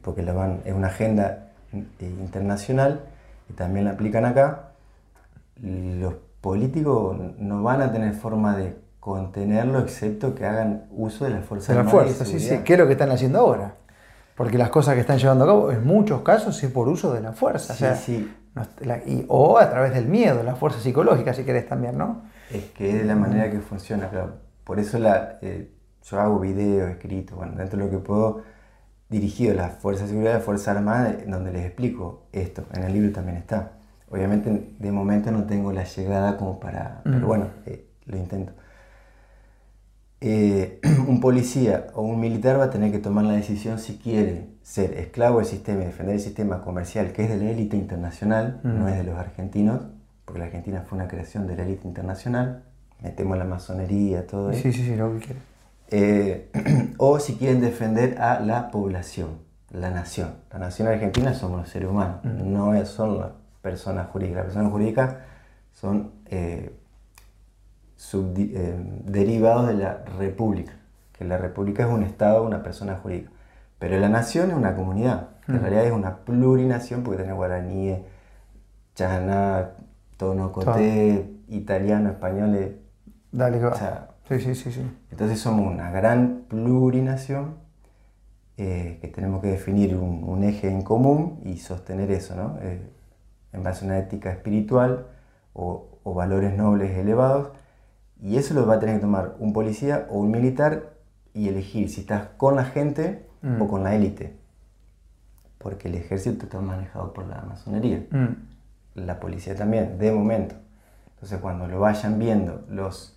porque 0.00 0.22
la 0.22 0.32
van, 0.32 0.62
es 0.64 0.72
una 0.72 0.86
agenda 0.86 1.50
eh, 1.72 1.78
internacional 2.00 3.02
y 3.50 3.52
también 3.52 3.84
la 3.84 3.92
aplican 3.92 4.24
acá, 4.24 4.70
los 5.62 6.14
políticos 6.40 7.14
no 7.38 7.62
van 7.62 7.82
a 7.82 7.92
tener 7.92 8.14
forma 8.14 8.56
de 8.56 8.74
contenerlo 9.00 9.80
excepto 9.80 10.34
que 10.34 10.46
hagan 10.46 10.86
uso 10.92 11.26
de 11.26 11.30
la 11.30 11.42
fuerza 11.42 11.74
de 11.74 11.84
la 11.84 11.90
fuerza, 11.90 12.24
sí, 12.24 12.40
sí, 12.40 12.60
¿Qué 12.64 12.72
es 12.72 12.78
lo 12.78 12.86
que 12.86 12.92
están 12.92 13.10
haciendo 13.10 13.38
ahora? 13.38 13.74
Porque 14.34 14.56
las 14.56 14.70
cosas 14.70 14.94
que 14.94 15.00
están 15.02 15.18
llevando 15.18 15.44
a 15.44 15.46
cabo, 15.46 15.70
en 15.70 15.86
muchos 15.86 16.22
casos, 16.22 16.60
es 16.64 16.70
por 16.70 16.88
uso 16.88 17.12
de 17.12 17.20
la 17.20 17.32
fuerza. 17.32 17.74
Sí, 17.74 18.02
sí 18.02 18.34
o 19.28 19.58
a 19.58 19.68
través 19.68 19.94
del 19.94 20.06
miedo, 20.06 20.42
la 20.42 20.54
fuerza 20.54 20.80
psicológica, 20.80 21.34
si 21.34 21.44
querés 21.44 21.66
también, 21.66 21.98
¿no? 21.98 22.22
Es 22.50 22.64
que 22.66 23.00
es 23.00 23.06
la 23.06 23.16
manera 23.16 23.50
que 23.50 23.60
funciona, 23.60 24.08
claro. 24.08 24.34
Por 24.64 24.78
eso 24.78 24.98
la, 24.98 25.38
eh, 25.42 25.70
yo 26.04 26.20
hago 26.20 26.38
videos, 26.38 26.90
escritos, 26.90 27.36
bueno, 27.36 27.54
dentro 27.56 27.78
de 27.78 27.84
lo 27.84 27.90
que 27.90 27.98
puedo, 27.98 28.42
dirigido 29.08 29.52
a 29.52 29.56
las 29.56 29.74
fuerzas 29.74 30.04
de 30.04 30.08
seguridad, 30.10 30.34
a 30.34 30.36
las 30.36 30.44
fuerzas 30.44 30.76
armadas, 30.76 31.16
donde 31.26 31.52
les 31.52 31.66
explico 31.66 32.26
esto. 32.32 32.64
En 32.72 32.84
el 32.84 32.92
libro 32.92 33.12
también 33.12 33.38
está. 33.38 33.72
Obviamente, 34.10 34.74
de 34.78 34.92
momento 34.92 35.32
no 35.32 35.44
tengo 35.44 35.72
la 35.72 35.84
llegada 35.84 36.36
como 36.36 36.60
para. 36.60 37.00
Pero 37.04 37.26
bueno, 37.26 37.48
eh, 37.66 37.88
lo 38.06 38.16
intento. 38.16 38.52
Eh, 40.20 40.80
un 41.08 41.20
policía 41.20 41.88
o 41.94 42.02
un 42.02 42.20
militar 42.20 42.58
va 42.58 42.64
a 42.64 42.70
tener 42.70 42.92
que 42.92 42.98
tomar 42.98 43.24
la 43.24 43.34
decisión 43.34 43.78
si 43.78 43.98
quiere 43.98 44.53
ser 44.64 44.94
esclavo 44.94 45.38
del 45.38 45.46
sistema 45.46 45.82
y 45.82 45.86
defender 45.86 46.14
el 46.14 46.20
sistema 46.20 46.62
comercial 46.62 47.12
que 47.12 47.24
es 47.24 47.28
de 47.28 47.36
la 47.36 47.50
élite 47.50 47.76
internacional, 47.76 48.60
no 48.62 48.88
es 48.88 48.96
de 48.96 49.04
los 49.04 49.16
argentinos, 49.16 49.82
porque 50.24 50.38
la 50.38 50.46
Argentina 50.46 50.82
fue 50.88 50.96
una 50.96 51.06
creación 51.06 51.46
de 51.46 51.54
la 51.54 51.64
élite 51.64 51.86
internacional, 51.86 52.64
metemos 53.02 53.36
la 53.36 53.44
masonería, 53.44 54.26
todo 54.26 54.50
eso. 54.50 54.62
Sí, 54.62 54.72
sí, 54.72 54.84
sí, 54.84 54.96
lo 54.96 55.12
que 55.12 55.18
quiere. 55.18 55.40
Eh, 55.90 56.94
o 56.96 57.20
si 57.20 57.34
quieren 57.34 57.60
defender 57.60 58.18
a 58.22 58.40
la 58.40 58.70
población, 58.70 59.38
la 59.70 59.90
nación. 59.90 60.36
La 60.50 60.58
nación 60.58 60.88
argentina 60.88 61.34
somos 61.34 61.60
los 61.60 61.68
seres 61.68 61.90
humanos, 61.90 62.24
no 62.24 62.86
son 62.86 63.18
las 63.18 63.32
personas 63.60 64.08
jurídicas. 64.08 64.36
Las 64.36 64.46
personas 64.46 64.72
jurídicas 64.72 65.16
son 65.74 66.10
eh, 66.24 66.74
eh, 68.14 68.84
derivados 69.04 69.68
de 69.68 69.74
la 69.74 70.04
república, 70.18 70.72
que 71.12 71.26
la 71.26 71.36
república 71.36 71.84
es 71.84 71.92
un 71.92 72.02
estado, 72.02 72.44
una 72.44 72.62
persona 72.62 72.96
jurídica. 72.96 73.30
Pero 73.84 73.98
la 73.98 74.08
nación 74.08 74.50
es 74.50 74.56
una 74.56 74.74
comunidad, 74.74 75.28
en 75.46 75.56
mm. 75.56 75.60
realidad 75.60 75.84
es 75.84 75.92
una 75.92 76.16
plurinación 76.24 77.02
porque 77.02 77.18
tiene 77.18 77.34
guaraníes, 77.34 78.00
chana, 78.94 79.72
tonocoté, 80.16 81.30
italiano, 81.48 82.08
español. 82.08 82.54
Eh, 82.54 82.78
Dale, 83.30 83.60
que 83.60 84.40
sí, 84.40 84.40
sí, 84.40 84.54
sí, 84.54 84.72
sí. 84.72 84.90
Entonces 85.10 85.38
somos 85.38 85.70
una 85.70 85.90
gran 85.90 86.44
plurinación 86.48 87.56
eh, 88.56 89.00
que 89.02 89.08
tenemos 89.08 89.42
que 89.42 89.48
definir 89.48 89.96
un, 89.96 90.42
eje 90.44 90.70
en 90.70 90.80
común 90.80 91.40
y 91.44 91.58
sostener 91.58 92.10
eso, 92.10 92.34
¿no? 92.36 92.56
Eh, 92.62 92.80
en 93.52 93.62
base 93.62 93.84
a 93.84 93.88
una 93.88 93.98
ética 93.98 94.32
espiritual 94.32 95.08
o, 95.52 95.98
o, 96.04 96.14
valores 96.14 96.56
nobles 96.56 96.96
elevados. 96.96 97.50
Y 98.18 98.38
eso 98.38 98.54
lo 98.54 98.66
va 98.66 98.76
a 98.76 98.80
tener 98.80 98.94
que 98.94 99.02
tomar 99.02 99.36
un 99.40 99.52
policía 99.52 100.06
o 100.08 100.20
un 100.20 100.30
militar 100.30 100.94
y 101.34 101.48
elegir 101.48 101.90
si 101.90 102.00
estás 102.00 102.28
con 102.38 102.56
la 102.56 102.64
gente 102.64 103.26
Mm. 103.44 103.60
o 103.60 103.68
con 103.68 103.84
la 103.84 103.94
élite. 103.94 104.34
Porque 105.58 105.88
el 105.88 105.94
ejército 105.94 106.44
está 106.44 106.60
manejado 106.60 107.12
por 107.12 107.26
la 107.26 107.42
masonería. 107.42 108.04
Mm. 108.10 109.04
La 109.06 109.20
policía 109.20 109.54
también, 109.54 109.98
de 109.98 110.12
momento. 110.12 110.54
Entonces 111.14 111.38
cuando 111.40 111.66
lo 111.66 111.80
vayan 111.80 112.18
viendo 112.18 112.64
los, 112.70 113.16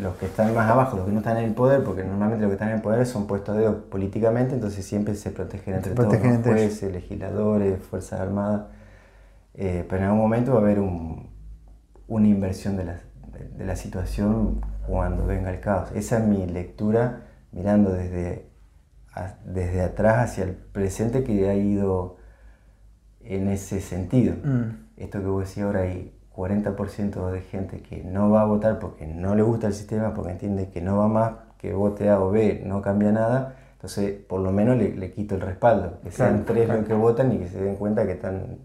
los 0.00 0.16
que 0.16 0.26
están 0.26 0.54
más 0.54 0.70
abajo, 0.70 0.96
los 0.96 1.06
que 1.06 1.12
no 1.12 1.18
están 1.18 1.38
en 1.38 1.44
el 1.44 1.54
poder, 1.54 1.82
porque 1.82 2.04
normalmente 2.04 2.42
los 2.42 2.50
que 2.50 2.54
están 2.54 2.68
en 2.68 2.76
el 2.76 2.82
poder 2.82 3.04
son 3.06 3.26
puestos 3.26 3.56
de 3.56 3.70
políticamente, 3.70 4.54
entonces 4.54 4.84
siempre 4.84 5.14
se 5.14 5.30
protegen 5.30 5.74
entre 5.74 5.94
todos, 5.94 6.12
los 6.12 6.42
jueces, 6.42 6.92
legisladores, 6.92 7.82
Fuerzas 7.82 8.20
Armadas. 8.20 8.62
Eh, 9.54 9.84
pero 9.88 10.02
en 10.02 10.08
algún 10.08 10.20
momento 10.20 10.52
va 10.52 10.58
a 10.58 10.62
haber 10.62 10.78
una 10.80 12.28
inversión 12.28 12.76
de 12.76 12.84
la, 12.84 13.00
de 13.56 13.64
la 13.64 13.76
situación 13.76 14.60
cuando 14.86 15.26
venga 15.26 15.50
el 15.50 15.60
caos. 15.60 15.90
Esa 15.94 16.18
es 16.18 16.24
mi 16.24 16.46
lectura 16.46 17.29
mirando 17.52 17.92
desde 17.92 18.50
desde 19.44 19.82
atrás 19.82 20.30
hacia 20.30 20.44
el 20.44 20.54
presente 20.54 21.24
que 21.24 21.48
ha 21.48 21.54
ido 21.54 22.16
en 23.22 23.48
ese 23.48 23.80
sentido. 23.80 24.34
Mm. 24.42 24.86
Esto 24.96 25.20
que 25.20 25.26
vos 25.26 25.48
decís 25.48 25.62
ahora, 25.62 25.80
hay 25.80 26.14
40% 26.34 27.30
de 27.30 27.40
gente 27.42 27.80
que 27.80 28.02
no 28.04 28.30
va 28.30 28.42
a 28.42 28.44
votar 28.44 28.78
porque 28.78 29.06
no 29.06 29.34
le 29.34 29.42
gusta 29.42 29.66
el 29.66 29.74
sistema, 29.74 30.14
porque 30.14 30.32
entiende 30.32 30.68
que 30.70 30.80
no 30.80 30.96
va 30.96 31.08
más, 31.08 31.32
que 31.58 31.72
vote 31.72 32.08
A 32.08 32.20
o 32.20 32.30
B 32.30 32.62
no 32.64 32.80
cambia 32.80 33.12
nada, 33.12 33.56
entonces 33.72 34.12
por 34.12 34.40
lo 34.40 34.52
menos 34.52 34.76
le, 34.76 35.12
quito 35.12 35.34
el 35.34 35.40
respaldo, 35.40 36.00
que 36.02 36.10
sean 36.10 36.44
tres 36.44 36.68
los 36.68 36.86
que 36.86 36.94
votan 36.94 37.32
y 37.32 37.38
que 37.38 37.48
se 37.48 37.60
den 37.60 37.76
cuenta 37.76 38.06
que 38.06 38.12
están 38.12 38.58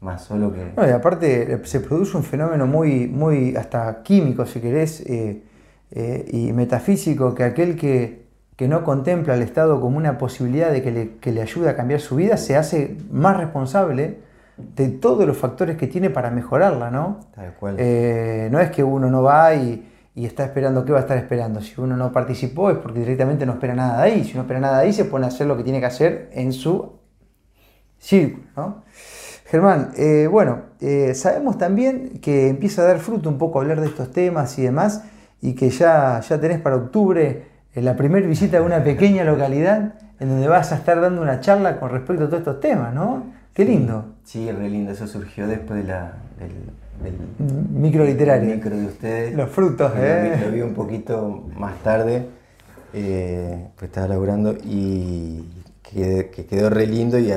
más 0.00 0.22
solo 0.22 0.52
que... 0.52 0.72
No, 0.76 0.86
y 0.86 0.90
aparte 0.90 1.54
eh, 1.54 1.60
se 1.64 1.80
produce 1.80 2.16
un 2.16 2.24
fenómeno 2.24 2.66
muy, 2.66 3.06
muy 3.06 3.56
hasta 3.56 4.02
químico, 4.02 4.44
si 4.44 4.60
querés, 4.60 5.00
eh, 5.06 5.42
eh, 5.90 6.26
y 6.30 6.52
metafísico, 6.52 7.34
que 7.34 7.44
aquel 7.44 7.76
que, 7.76 8.23
que, 8.56 8.68
no 8.68 8.84
contempla 8.84 9.34
al 9.34 9.42
Estado 9.42 9.80
como 9.80 9.96
una 9.96 10.18
posibilidad 10.18 10.70
de 10.70 10.82
que 10.82 10.90
le, 10.90 11.16
que 11.16 11.32
le 11.32 11.42
ayude 11.42 11.68
a 11.68 11.76
cambiar 11.76 12.00
su 12.00 12.16
vida, 12.16 12.36
se 12.36 12.56
hace 12.56 12.96
más 13.10 13.36
responsable 13.36 14.18
de 14.56 14.88
todos 14.88 15.26
los 15.26 15.36
factores 15.36 15.76
que 15.76 15.86
tiene 15.86 16.10
para 16.10 16.30
mejorarla, 16.30 16.90
¿no? 16.90 17.20
Tal 17.34 17.54
cual. 17.54 17.76
no 17.76 18.60
es 18.60 18.70
que 18.70 18.84
uno 18.84 19.10
no 19.10 19.22
va 19.22 19.54
y, 19.54 19.90
y, 20.14 20.26
está 20.26 20.44
esperando, 20.44 20.84
¿qué 20.84 20.92
va 20.92 20.98
a 20.98 21.02
estar 21.02 21.18
esperando? 21.18 21.60
Si 21.60 21.80
uno 21.80 21.96
no 21.96 22.12
participó 22.12 22.70
es 22.70 22.78
porque 22.78 23.00
directamente 23.00 23.44
no 23.46 23.54
espera 23.54 23.74
nada 23.74 24.02
de 24.02 24.12
ahí. 24.12 24.24
Si 24.24 24.34
no 24.34 24.42
espera 24.42 24.60
nada 24.60 24.78
de 24.78 24.86
ahí, 24.86 24.92
se 24.92 25.04
pone 25.04 25.24
a 25.24 25.28
hacer 25.28 25.46
lo 25.46 25.56
que 25.56 25.64
tiene 25.64 25.80
que 25.80 25.86
hacer 25.86 26.30
en 26.32 26.52
su 26.52 26.92
círculo, 27.98 28.44
¿no? 28.56 28.84
Germán, 29.46 29.92
eh, 29.96 30.26
bueno, 30.30 30.62
eh, 30.80 31.14
sabemos 31.14 31.58
también 31.58 32.18
que 32.20 32.48
empieza 32.48 32.82
a 32.82 32.86
dar 32.86 32.98
fruto 32.98 33.28
un 33.28 33.38
poco 33.38 33.60
hablar 33.60 33.80
de 33.80 33.86
estos 33.86 34.10
temas 34.10 34.58
y 34.58 34.62
demás, 34.62 35.04
y 35.40 35.54
que 35.54 35.70
ya, 35.70 36.20
ya 36.20 36.40
tenés 36.40 36.60
para 36.60 36.76
octubre 36.76 37.46
eh, 37.74 37.82
la 37.82 37.96
primera 37.96 38.26
visita 38.26 38.58
de 38.58 38.64
una 38.64 38.82
pequeña 38.82 39.24
localidad 39.24 39.94
en 40.20 40.28
donde 40.28 40.48
vas 40.48 40.72
a 40.72 40.76
estar 40.76 41.00
dando 41.00 41.22
una 41.22 41.40
charla 41.40 41.78
con 41.78 41.90
respecto 41.90 42.24
a 42.24 42.26
todos 42.26 42.40
estos 42.40 42.60
temas, 42.60 42.94
¿no? 42.94 43.24
Qué 43.52 43.64
lindo. 43.64 44.14
Sí, 44.24 44.50
re 44.50 44.68
lindo, 44.68 44.92
eso 44.92 45.06
surgió 45.06 45.46
después 45.46 45.82
de 45.82 45.88
la, 45.88 46.12
del, 46.38 47.14
micro 47.70 48.04
literario. 48.04 48.54
micro 48.54 48.76
de 48.76 48.86
ustedes. 48.86 49.34
Los 49.34 49.50
frutos, 49.50 49.92
¿eh? 49.96 50.40
Lo 50.44 50.52
vi, 50.52 50.60
un 50.60 50.74
poquito 50.74 51.44
más 51.56 51.76
tarde, 51.82 52.26
pues 52.92 53.82
estaba 53.82 54.08
laburando 54.08 54.56
y 54.64 55.44
que, 55.82 56.46
quedó 56.48 56.70
re 56.70 56.86
lindo 56.86 57.18
y 57.18 57.32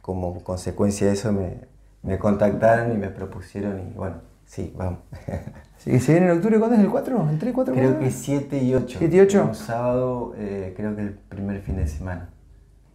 como 0.00 0.42
consecuencia 0.42 1.06
de 1.06 1.12
eso 1.12 1.32
me, 1.32 2.18
contactaron 2.18 2.92
y 2.92 2.96
me 2.96 3.08
propusieron 3.08 3.80
y 3.80 3.96
bueno, 3.96 4.16
sí, 4.48 4.74
vamos. 4.76 5.00
¿Y 5.86 6.00
se 6.00 6.12
viene 6.12 6.26
en 6.26 6.36
octubre 6.36 6.58
cuándo 6.58 6.76
es 6.76 6.82
el 6.82 6.90
4? 6.90 7.28
¿El 7.30 7.38
3, 7.38 7.54
4? 7.54 7.74
Creo 7.74 7.98
que 8.00 8.10
7 8.10 8.58
y 8.58 8.74
8. 8.74 8.96
7 8.98 9.16
y 9.16 9.20
8. 9.20 9.44
Un 9.48 9.54
sábado, 9.54 10.34
eh, 10.36 10.74
creo 10.76 10.96
que 10.96 11.02
el 11.02 11.12
primer 11.12 11.60
fin 11.62 11.76
de 11.76 11.86
semana. 11.86 12.30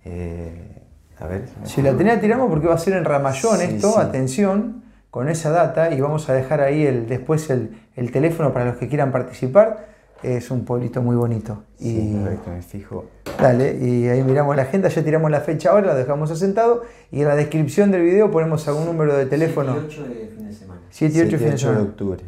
Eh, 0.04 0.82
a 1.20 1.28
ver. 1.28 1.46
Si, 1.63 1.82
la 1.82 1.96
tenía, 1.96 2.20
tiramos 2.20 2.50
porque 2.50 2.68
va 2.68 2.76
a 2.76 2.78
ser 2.78 2.94
en 2.94 3.06
Ramallón 3.06 3.62
esto, 3.62 3.98
atención, 3.98 4.84
con 5.10 5.30
esa 5.30 5.52
data 5.52 5.94
y 5.94 6.02
vamos 6.02 6.30
a 6.30 6.34
dejar 6.34 6.60
ahí 6.60 6.86
el, 6.86 7.08
después 7.08 7.50
el, 7.50 7.78
el 7.96 8.12
teléfono 8.12 8.52
para 8.52 8.66
los 8.66 8.78
que 8.78 8.89
quieran 8.89 9.12
participar 9.12 9.92
es 10.23 10.49
un 10.51 10.65
pueblito 10.65 11.01
muy 11.01 11.15
bonito. 11.15 11.63
Sí, 11.77 12.12
y, 12.12 12.13
me 12.13 12.62
fijo. 12.62 13.05
Dale, 13.39 13.77
y 13.77 14.07
ahí 14.07 14.23
miramos 14.23 14.55
la 14.55 14.63
agenda, 14.63 14.89
ya 14.89 15.03
tiramos 15.03 15.29
la 15.29 15.41
fecha 15.41 15.71
ahora, 15.71 15.88
la 15.88 15.95
dejamos 15.95 16.31
asentado 16.31 16.83
y 17.12 17.21
en 17.21 17.27
la 17.27 17.36
descripción 17.36 17.91
del 17.91 18.03
video 18.03 18.31
ponemos 18.31 18.67
algún 18.67 18.86
número 18.86 19.15
de 19.15 19.25
teléfono. 19.25 19.75
7 19.75 19.83
y 19.83 20.01
8 20.01 20.03
de 20.03 20.27
fin 20.27 20.47
de 20.47 20.53
semana. 20.53 20.81
7 20.89 21.17
y 21.17 21.21
8, 21.21 21.38
fin 21.38 21.49
de, 21.49 21.57
semana. 21.57 21.79
de 21.79 21.83
octubre. 21.86 22.23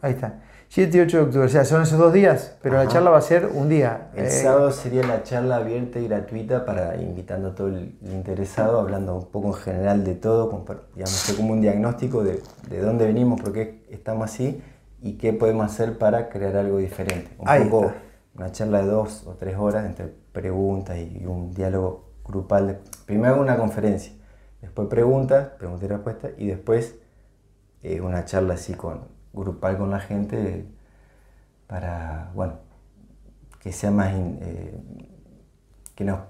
Ahí 0.00 0.12
está. 0.12 0.40
7 0.68 0.96
y 0.96 1.00
8 1.00 1.16
de 1.16 1.22
octubre, 1.24 1.46
o 1.46 1.48
sea, 1.48 1.64
son 1.64 1.82
esos 1.82 1.98
dos 1.98 2.12
días, 2.12 2.56
pero 2.62 2.76
la 2.76 2.86
charla 2.86 3.10
va 3.10 3.18
a 3.18 3.22
ser 3.22 3.50
un 3.52 3.68
día. 3.68 4.10
El 4.14 4.26
eh, 4.26 4.30
sábado 4.30 4.70
sería 4.70 5.02
la 5.02 5.24
charla 5.24 5.56
abierta 5.56 5.98
y 5.98 6.06
gratuita 6.06 6.64
para 6.64 6.94
invitando 6.96 7.48
a 7.48 7.54
todo 7.56 7.66
el 7.66 7.96
interesado, 8.02 8.78
hablando 8.78 9.16
un 9.16 9.26
poco 9.26 9.48
en 9.48 9.54
general 9.54 10.04
de 10.04 10.14
todo, 10.14 10.64
digamos, 10.94 11.34
como 11.36 11.54
un 11.54 11.60
diagnóstico 11.60 12.22
de, 12.22 12.40
de 12.68 12.80
dónde 12.80 13.04
venimos, 13.06 13.40
por 13.40 13.52
qué 13.52 13.82
estamos 13.90 14.30
así 14.30 14.62
y 15.02 15.14
qué 15.14 15.32
podemos 15.32 15.66
hacer 15.66 15.98
para 15.98 16.28
crear 16.28 16.56
algo 16.56 16.78
diferente. 16.78 17.30
Un 17.38 17.70
poco 17.70 17.92
una 18.34 18.52
charla 18.52 18.82
de 18.82 18.86
dos 18.86 19.26
o 19.26 19.34
tres 19.34 19.56
horas 19.56 19.86
entre 19.86 20.06
preguntas 20.06 20.98
y 20.98 21.24
un 21.26 21.52
diálogo 21.52 22.10
grupal. 22.24 22.80
primero 23.06 23.40
una 23.40 23.56
conferencia, 23.56 24.12
después 24.60 24.88
preguntas, 24.88 25.48
preguntas 25.58 25.84
y 25.84 25.88
respuestas 25.88 26.30
y 26.38 26.46
después 26.46 26.94
eh, 27.82 28.00
una 28.00 28.24
charla 28.24 28.54
así 28.54 28.74
con, 28.74 29.08
grupal 29.32 29.78
con 29.78 29.90
la 29.90 30.00
gente 30.00 30.66
para, 31.66 32.30
bueno, 32.34 32.54
que 33.60 33.72
sea 33.72 33.90
más, 33.90 34.12
eh, 34.14 34.74
que 35.94 36.04
nos 36.04 36.20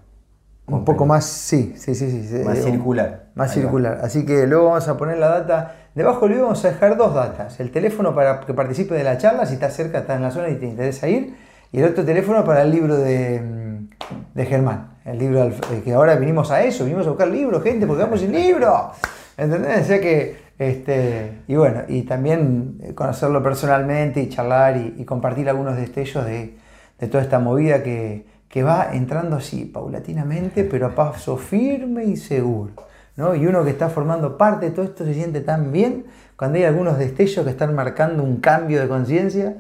un 0.70 0.84
poco 0.84 1.06
más, 1.06 1.24
sí, 1.24 1.74
sí, 1.76 1.94
sí, 1.94 2.26
sí. 2.28 2.42
Más 2.44 2.58
circular. 2.58 3.24
Más 3.34 3.52
circular. 3.52 4.00
Así 4.02 4.24
que 4.24 4.46
luego 4.46 4.66
vamos 4.66 4.88
a 4.88 4.96
poner 4.96 5.18
la 5.18 5.28
data. 5.28 5.74
Debajo 5.94 6.20
del 6.20 6.30
video 6.30 6.44
vamos 6.44 6.64
a 6.64 6.68
dejar 6.68 6.96
dos 6.96 7.14
datas. 7.14 7.58
El 7.60 7.70
teléfono 7.70 8.14
para 8.14 8.40
que 8.40 8.54
participe 8.54 8.94
de 8.94 9.04
la 9.04 9.18
charla, 9.18 9.46
si 9.46 9.54
estás 9.54 9.74
cerca, 9.74 9.98
estás 9.98 10.16
en 10.16 10.22
la 10.22 10.30
zona 10.30 10.48
y 10.48 10.56
te 10.56 10.66
interesa 10.66 11.08
ir. 11.08 11.34
Y 11.72 11.80
el 11.80 11.86
otro 11.86 12.04
teléfono 12.04 12.44
para 12.44 12.62
el 12.62 12.70
libro 12.70 12.96
de, 12.96 13.40
mm, 13.40 13.88
de 14.34 14.46
Germán. 14.46 14.98
El 15.04 15.18
libro 15.18 15.44
eh, 15.44 15.82
que 15.84 15.92
ahora 15.92 16.16
vinimos 16.16 16.50
a 16.50 16.62
eso, 16.62 16.84
vinimos 16.84 17.06
a 17.06 17.10
buscar 17.10 17.28
libros, 17.28 17.62
gente, 17.62 17.86
porque 17.86 18.02
vamos 18.02 18.20
sin 18.20 18.32
libro. 18.32 18.92
¿Entendés? 19.36 19.82
O 19.82 19.84
sea 19.84 20.00
que, 20.00 20.36
este, 20.58 21.42
y 21.48 21.56
bueno, 21.56 21.82
y 21.88 22.02
también 22.02 22.78
eh, 22.82 22.94
conocerlo 22.94 23.42
personalmente 23.42 24.20
y 24.20 24.28
charlar 24.28 24.76
y, 24.76 25.04
compartir 25.04 25.48
algunos 25.48 25.76
destellos 25.76 26.24
de, 26.26 26.54
de 26.98 27.06
toda 27.08 27.22
esta 27.22 27.38
movida 27.38 27.82
que, 27.82 28.29
que 28.50 28.64
va 28.64 28.90
entrando 28.92 29.36
así, 29.36 29.64
paulatinamente, 29.64 30.64
pero 30.64 30.86
a 30.88 30.94
paso 30.94 31.36
firme 31.36 32.04
y 32.04 32.16
seguro. 32.16 32.72
¿no? 33.16 33.34
Y 33.36 33.46
uno 33.46 33.64
que 33.64 33.70
está 33.70 33.88
formando 33.88 34.36
parte 34.36 34.66
de 34.66 34.72
todo 34.72 34.84
esto 34.84 35.04
se 35.04 35.14
siente 35.14 35.40
tan 35.40 35.70
bien 35.70 36.06
cuando 36.36 36.58
hay 36.58 36.64
algunos 36.64 36.98
destellos 36.98 37.44
que 37.44 37.52
están 37.52 37.74
marcando 37.76 38.24
un 38.24 38.38
cambio 38.38 38.80
de 38.80 38.88
conciencia, 38.88 39.56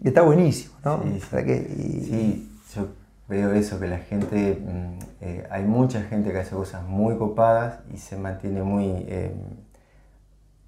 que 0.00 0.08
está 0.08 0.22
buenísimo. 0.22 0.74
¿no? 0.84 1.02
Sí, 1.02 2.48
yo 2.76 2.86
veo 3.26 3.52
eso, 3.52 3.80
que 3.80 3.88
la 3.88 3.98
gente, 3.98 4.62
mm, 4.64 4.98
eh, 5.20 5.46
hay 5.50 5.64
mucha 5.64 6.02
gente 6.02 6.30
que 6.30 6.38
hace 6.38 6.54
cosas 6.54 6.84
muy 6.84 7.16
copadas 7.16 7.80
y 7.92 7.96
se 7.96 8.16
mantiene 8.16 8.62
muy 8.62 9.04
eh, 9.08 9.34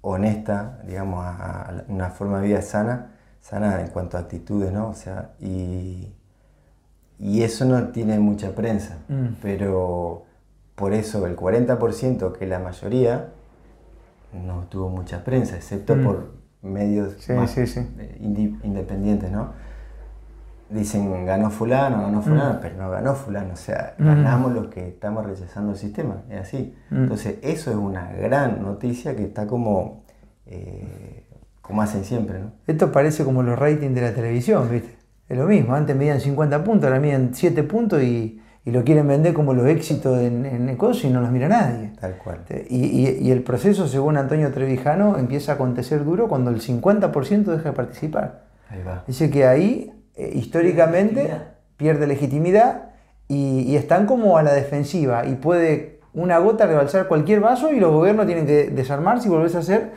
honesta, 0.01 0.79
digamos, 0.85 1.23
a, 1.25 1.85
una 1.87 2.09
forma 2.09 2.41
de 2.41 2.47
vida 2.47 2.61
sana, 2.61 3.11
sana 3.39 3.79
en 3.79 3.87
cuanto 3.87 4.17
a 4.17 4.21
actitudes, 4.21 4.73
¿no? 4.73 4.89
O 4.89 4.93
sea, 4.93 5.29
y 5.39 6.11
y 7.21 7.43
eso 7.43 7.65
no 7.65 7.89
tiene 7.89 8.19
mucha 8.19 8.55
prensa, 8.55 8.97
mm. 9.07 9.35
pero 9.41 10.23
por 10.73 10.93
eso 10.93 11.27
el 11.27 11.35
40%, 11.35 12.31
que 12.31 12.47
la 12.47 12.57
mayoría, 12.57 13.29
no 14.33 14.65
tuvo 14.69 14.89
mucha 14.89 15.23
prensa, 15.23 15.55
excepto 15.55 15.95
mm. 15.95 16.03
por 16.03 16.31
medios 16.63 17.29
eh, 17.29 18.17
independientes, 18.63 19.31
¿no? 19.31 19.49
Dicen 20.71 21.25
ganó 21.25 21.51
fulano, 21.51 22.01
ganó 22.01 22.19
mm. 22.19 22.23
fulano, 22.23 22.59
pero 22.59 22.77
no 22.77 22.89
ganó 22.89 23.13
fulano, 23.13 23.53
o 23.53 23.57
sea, 23.57 23.93
ganamos 23.99 24.53
los 24.53 24.69
que 24.69 24.87
estamos 24.87 25.23
rechazando 25.23 25.73
el 25.73 25.77
sistema, 25.77 26.23
es 26.27 26.41
así. 26.41 26.75
Entonces, 26.89 27.35
eso 27.43 27.69
es 27.69 27.77
una 27.77 28.13
gran 28.13 28.63
noticia 28.63 29.15
que 29.15 29.25
está 29.25 29.45
como, 29.45 30.05
eh, 30.47 31.27
como 31.61 31.83
hacen 31.83 32.03
siempre, 32.03 32.39
¿no? 32.39 32.53
Esto 32.65 32.91
parece 32.91 33.23
como 33.25 33.43
los 33.43 33.59
ratings 33.59 33.93
de 33.93 34.01
la 34.01 34.13
televisión, 34.13 34.67
¿viste? 34.71 35.00
Es 35.31 35.37
lo 35.37 35.45
mismo, 35.45 35.73
antes 35.75 35.95
medían 35.95 36.19
50 36.19 36.61
puntos, 36.61 36.83
ahora 36.83 36.99
miden 36.99 37.33
7 37.33 37.63
puntos 37.63 38.03
y, 38.03 38.41
lo 38.65 38.83
quieren 38.83 39.07
vender 39.07 39.33
como 39.33 39.53
los 39.53 39.65
éxitos 39.65 40.19
en, 40.19 40.45
en 40.45 40.67
el 40.67 40.77
y 40.77 41.07
no 41.07 41.21
los 41.21 41.31
mira 41.31 41.47
nadie. 41.47 41.93
Tal 42.01 42.17
cual. 42.17 42.41
Y, 42.69 43.31
el 43.31 43.41
proceso, 43.41 43.87
según 43.87 44.17
Antonio 44.17 44.51
Trevijano, 44.51 45.17
empieza 45.17 45.53
a 45.53 45.55
acontecer 45.55 46.03
duro 46.03 46.27
cuando 46.27 46.51
el 46.51 46.59
50% 46.59 47.45
deja 47.45 47.69
de 47.69 47.71
participar. 47.71 48.43
Ahí 48.69 48.83
va. 48.85 49.05
Dice 49.07 49.29
que 49.29 49.45
ahí, 49.45 49.93
eh, 50.15 50.33
históricamente, 50.35 51.31
pierde 51.77 52.07
legitimidad 52.07 52.89
y, 53.29 53.77
están 53.77 54.07
como 54.07 54.37
a 54.37 54.43
la 54.43 54.51
defensiva 54.51 55.25
y 55.25 55.35
puede 55.35 56.01
una 56.13 56.39
gota 56.39 56.67
rebalsar 56.67 57.07
cualquier 57.07 57.39
vaso 57.39 57.71
y 57.71 57.79
los 57.79 57.93
gobiernos 57.93 58.25
tienen 58.25 58.45
que 58.45 58.69
desarmarse 58.69 59.29
y 59.29 59.31
volverse 59.31 59.55
a 59.55 59.61
hacer 59.61 59.91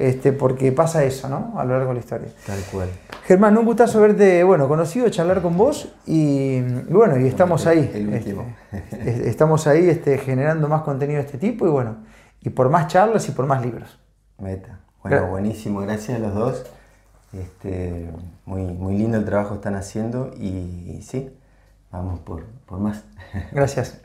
este, 0.00 0.32
porque 0.32 0.72
pasa 0.72 1.04
eso, 1.04 1.28
¿no? 1.28 1.52
A 1.58 1.64
lo 1.64 1.74
largo 1.74 1.88
de 1.88 1.94
la 1.94 2.00
historia. 2.00 2.28
Tal 2.46 2.58
cual. 2.72 2.88
Germán, 3.24 3.58
un 3.58 3.66
gustazo 3.66 4.00
verte, 4.00 4.42
bueno, 4.44 4.66
conocido, 4.66 5.10
charlar 5.10 5.42
con 5.42 5.58
vos 5.58 5.92
y, 6.06 6.62
bueno, 6.88 7.18
y 7.18 7.26
estamos 7.26 7.66
ahí. 7.66 7.90
El 7.94 8.08
último. 8.08 8.46
Este, 8.72 9.28
estamos 9.28 9.66
ahí 9.66 9.90
este, 9.90 10.16
generando 10.16 10.68
más 10.68 10.82
contenido 10.82 11.20
de 11.20 11.26
este 11.26 11.36
tipo 11.36 11.66
y 11.66 11.70
bueno, 11.70 11.98
y 12.40 12.48
por 12.48 12.70
más 12.70 12.86
charlas 12.86 13.28
y 13.28 13.32
por 13.32 13.44
más 13.46 13.62
libros. 13.62 13.98
Meta. 14.38 14.80
Bueno, 15.02 15.26
buenísimo, 15.26 15.80
gracias 15.80 16.16
a 16.16 16.20
los 16.20 16.34
dos. 16.34 16.64
Este, 17.34 18.10
muy, 18.46 18.62
muy 18.62 18.96
lindo 18.96 19.18
el 19.18 19.26
trabajo 19.26 19.50
que 19.50 19.56
están 19.56 19.74
haciendo 19.74 20.32
y, 20.34 21.00
sí, 21.02 21.30
vamos 21.92 22.20
por, 22.20 22.44
por 22.66 22.78
más. 22.78 23.04
Gracias. 23.52 24.00